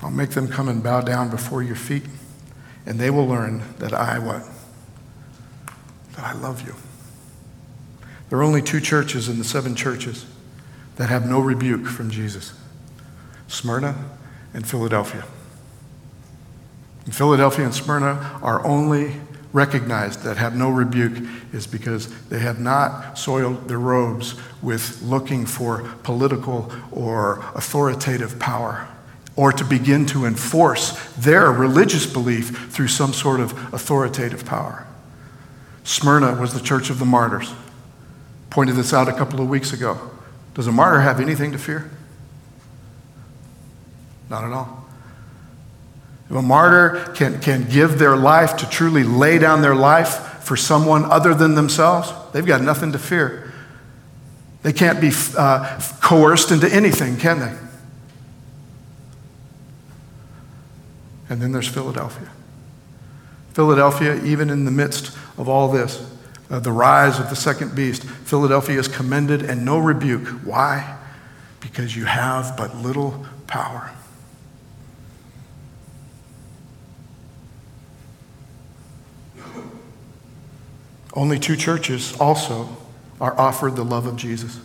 I'll 0.00 0.10
make 0.10 0.30
them 0.30 0.48
come 0.48 0.70
and 0.70 0.82
bow 0.82 1.02
down 1.02 1.28
before 1.28 1.62
your 1.62 1.76
feet, 1.76 2.04
and 2.86 2.98
they 2.98 3.10
will 3.10 3.26
learn 3.26 3.62
that 3.78 3.92
I 3.92 4.18
what? 4.18 4.42
That 6.16 6.24
I 6.24 6.32
love 6.32 6.66
you. 6.66 6.74
There 8.28 8.38
are 8.38 8.42
only 8.42 8.62
two 8.62 8.80
churches 8.80 9.28
in 9.28 9.38
the 9.38 9.44
seven 9.44 9.74
churches 9.74 10.24
that 10.96 11.08
have 11.08 11.28
no 11.28 11.40
rebuke 11.40 11.86
from 11.86 12.10
Jesus 12.10 12.54
Smyrna 13.48 13.96
and 14.54 14.66
Philadelphia. 14.66 15.24
And 17.04 17.14
Philadelphia 17.14 17.64
and 17.64 17.74
Smyrna 17.74 18.38
are 18.42 18.64
only 18.64 19.16
recognized 19.52 20.22
that 20.22 20.36
have 20.36 20.54
no 20.54 20.70
rebuke 20.70 21.16
is 21.52 21.66
because 21.66 22.08
they 22.28 22.38
have 22.38 22.60
not 22.60 23.18
soiled 23.18 23.66
their 23.66 23.80
robes 23.80 24.34
with 24.62 25.02
looking 25.02 25.44
for 25.44 25.82
political 26.04 26.72
or 26.92 27.40
authoritative 27.54 28.38
power 28.38 28.86
or 29.36 29.52
to 29.52 29.64
begin 29.64 30.06
to 30.06 30.24
enforce 30.24 30.92
their 31.14 31.50
religious 31.50 32.06
belief 32.06 32.70
through 32.72 32.88
some 32.88 33.12
sort 33.12 33.40
of 33.40 33.52
authoritative 33.74 34.44
power. 34.44 34.86
Smyrna 35.84 36.34
was 36.34 36.54
the 36.54 36.60
church 36.60 36.90
of 36.90 36.98
the 36.98 37.04
martyrs. 37.04 37.52
Pointed 38.50 38.76
this 38.76 38.92
out 38.92 39.08
a 39.08 39.12
couple 39.12 39.40
of 39.40 39.48
weeks 39.48 39.72
ago. 39.72 40.10
Does 40.54 40.66
a 40.66 40.72
martyr 40.72 41.00
have 41.00 41.20
anything 41.20 41.52
to 41.52 41.58
fear? 41.58 41.90
Not 44.28 44.44
at 44.44 44.52
all. 44.52 44.88
If 46.28 46.36
a 46.36 46.42
martyr 46.42 47.12
can, 47.14 47.40
can 47.40 47.68
give 47.68 47.98
their 47.98 48.16
life 48.16 48.56
to 48.58 48.68
truly 48.68 49.02
lay 49.02 49.38
down 49.38 49.62
their 49.62 49.74
life 49.74 50.42
for 50.44 50.56
someone 50.56 51.04
other 51.04 51.34
than 51.34 51.54
themselves, 51.54 52.12
they've 52.32 52.46
got 52.46 52.62
nothing 52.62 52.92
to 52.92 52.98
fear. 52.98 53.52
They 54.62 54.72
can't 54.72 55.00
be 55.00 55.10
uh, 55.36 55.80
coerced 56.00 56.50
into 56.50 56.72
anything, 56.72 57.16
can 57.16 57.40
they? 57.40 57.56
And 61.28 61.40
then 61.40 61.52
there's 61.52 61.68
Philadelphia. 61.68 62.28
Philadelphia, 63.60 64.14
even 64.24 64.48
in 64.48 64.64
the 64.64 64.70
midst 64.70 65.14
of 65.36 65.46
all 65.46 65.70
this, 65.70 66.02
uh, 66.48 66.58
the 66.60 66.72
rise 66.72 67.20
of 67.20 67.28
the 67.28 67.36
second 67.36 67.76
beast, 67.76 68.04
Philadelphia 68.04 68.78
is 68.78 68.88
commended 68.88 69.42
and 69.42 69.66
no 69.66 69.78
rebuke. 69.78 70.26
Why? 70.46 70.96
Because 71.60 71.94
you 71.94 72.06
have 72.06 72.56
but 72.56 72.74
little 72.76 73.26
power. 73.46 73.90
Only 81.12 81.38
two 81.38 81.54
churches 81.54 82.18
also 82.18 82.66
are 83.20 83.38
offered 83.38 83.76
the 83.76 83.84
love 83.84 84.06
of 84.06 84.16
Jesus. 84.16 84.58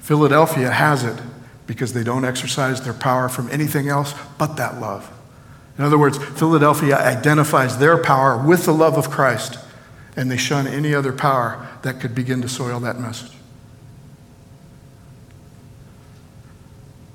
Philadelphia 0.00 0.72
has 0.72 1.04
it 1.04 1.22
because 1.68 1.92
they 1.92 2.02
don't 2.02 2.24
exercise 2.24 2.82
their 2.82 2.92
power 2.92 3.28
from 3.28 3.48
anything 3.52 3.88
else 3.88 4.16
but 4.36 4.56
that 4.56 4.80
love. 4.80 5.08
In 5.78 5.84
other 5.84 5.96
words, 5.96 6.18
Philadelphia 6.18 6.96
identifies 6.96 7.78
their 7.78 8.02
power 8.02 8.36
with 8.36 8.64
the 8.64 8.74
love 8.74 8.98
of 8.98 9.10
Christ, 9.10 9.58
and 10.16 10.28
they 10.28 10.36
shun 10.36 10.66
any 10.66 10.92
other 10.92 11.12
power 11.12 11.68
that 11.82 12.00
could 12.00 12.14
begin 12.14 12.42
to 12.42 12.48
soil 12.48 12.80
that 12.80 12.98
message. 12.98 13.32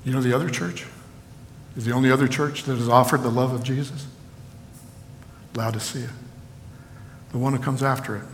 You 0.04 0.12
know 0.12 0.22
the 0.22 0.34
other 0.34 0.48
church? 0.48 0.86
Is 1.76 1.84
the 1.84 1.92
only 1.92 2.10
other 2.10 2.26
church 2.26 2.62
that 2.64 2.76
has 2.76 2.88
offered 2.88 3.22
the 3.22 3.30
love 3.30 3.52
of 3.52 3.62
Jesus? 3.62 4.06
Laodicea. 5.54 6.10
The 7.32 7.38
one 7.38 7.52
who 7.52 7.58
comes 7.58 7.82
after 7.82 8.16
it. 8.16 8.24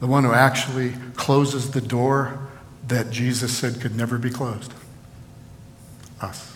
The 0.00 0.06
one 0.06 0.24
who 0.24 0.32
actually 0.32 0.94
closes 1.16 1.70
the 1.70 1.80
door 1.80 2.38
that 2.88 3.10
Jesus 3.10 3.56
said 3.56 3.80
could 3.80 3.96
never 3.96 4.18
be 4.18 4.30
closed. 4.30 4.72
Us. 6.20 6.53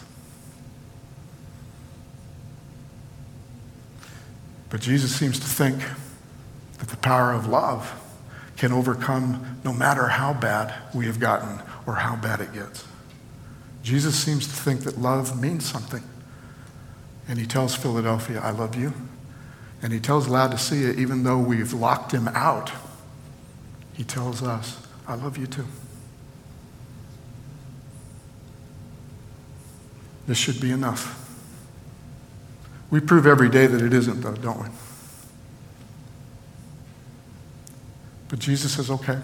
But 4.70 4.80
Jesus 4.80 5.14
seems 5.14 5.38
to 5.38 5.46
think 5.46 5.82
that 6.78 6.88
the 6.88 6.96
power 6.96 7.32
of 7.32 7.46
love 7.46 7.92
can 8.56 8.72
overcome 8.72 9.58
no 9.64 9.72
matter 9.72 10.08
how 10.08 10.32
bad 10.32 10.74
we 10.94 11.06
have 11.06 11.20
gotten 11.20 11.60
or 11.86 11.94
how 11.94 12.16
bad 12.16 12.40
it 12.40 12.52
gets. 12.52 12.84
Jesus 13.82 14.18
seems 14.18 14.46
to 14.46 14.52
think 14.52 14.80
that 14.80 14.98
love 14.98 15.40
means 15.40 15.64
something. 15.64 16.02
And 17.28 17.38
he 17.38 17.46
tells 17.46 17.74
Philadelphia, 17.74 18.40
I 18.40 18.50
love 18.50 18.74
you. 18.74 18.92
And 19.80 19.92
he 19.92 20.00
tells 20.00 20.28
Laodicea, 20.28 20.94
even 20.94 21.22
though 21.22 21.38
we've 21.38 21.72
locked 21.72 22.12
him 22.12 22.28
out, 22.28 22.72
he 23.94 24.02
tells 24.04 24.42
us, 24.42 24.86
I 25.06 25.14
love 25.14 25.38
you 25.38 25.46
too. 25.46 25.66
This 30.26 30.36
should 30.36 30.60
be 30.60 30.70
enough. 30.70 31.27
We 32.90 33.00
prove 33.00 33.26
every 33.26 33.50
day 33.50 33.66
that 33.66 33.82
it 33.82 33.92
isn't, 33.92 34.22
though, 34.22 34.34
don't 34.34 34.62
we? 34.62 34.68
But 38.28 38.38
Jesus 38.38 38.74
says, 38.74 38.90
okay, 38.90 39.18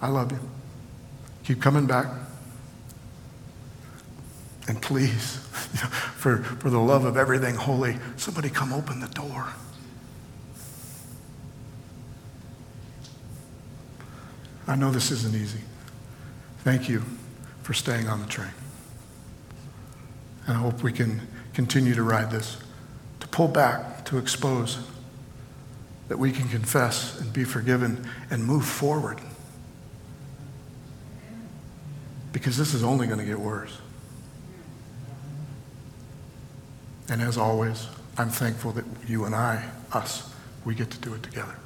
I 0.00 0.08
love 0.08 0.32
you. 0.32 0.38
Keep 1.44 1.60
coming 1.60 1.86
back. 1.86 2.06
And 4.66 4.80
please, 4.82 5.36
for, 6.16 6.38
for 6.38 6.70
the 6.70 6.78
love 6.78 7.04
of 7.04 7.16
everything 7.16 7.54
holy, 7.54 7.96
somebody 8.16 8.50
come 8.50 8.72
open 8.72 9.00
the 9.00 9.08
door. 9.08 9.48
I 14.66 14.76
know 14.76 14.90
this 14.90 15.10
isn't 15.10 15.34
easy. 15.34 15.60
Thank 16.58 16.88
you 16.88 17.02
for 17.62 17.72
staying 17.72 18.08
on 18.08 18.20
the 18.20 18.26
train. 18.26 18.50
And 20.46 20.56
I 20.56 20.60
hope 20.60 20.82
we 20.82 20.92
can 20.92 21.26
continue 21.54 21.94
to 21.94 22.02
ride 22.02 22.30
this 22.30 22.58
pull 23.30 23.48
back 23.48 24.04
to 24.06 24.18
expose 24.18 24.78
that 26.08 26.18
we 26.18 26.32
can 26.32 26.48
confess 26.48 27.20
and 27.20 27.32
be 27.32 27.44
forgiven 27.44 28.08
and 28.30 28.44
move 28.44 28.64
forward. 28.64 29.20
Because 32.32 32.56
this 32.56 32.74
is 32.74 32.82
only 32.82 33.06
going 33.06 33.18
to 33.18 33.24
get 33.24 33.38
worse. 33.38 33.76
And 37.10 37.22
as 37.22 37.38
always, 37.38 37.86
I'm 38.16 38.30
thankful 38.30 38.72
that 38.72 38.84
you 39.06 39.24
and 39.24 39.34
I, 39.34 39.68
us, 39.92 40.32
we 40.64 40.74
get 40.74 40.90
to 40.90 40.98
do 40.98 41.14
it 41.14 41.22
together. 41.22 41.56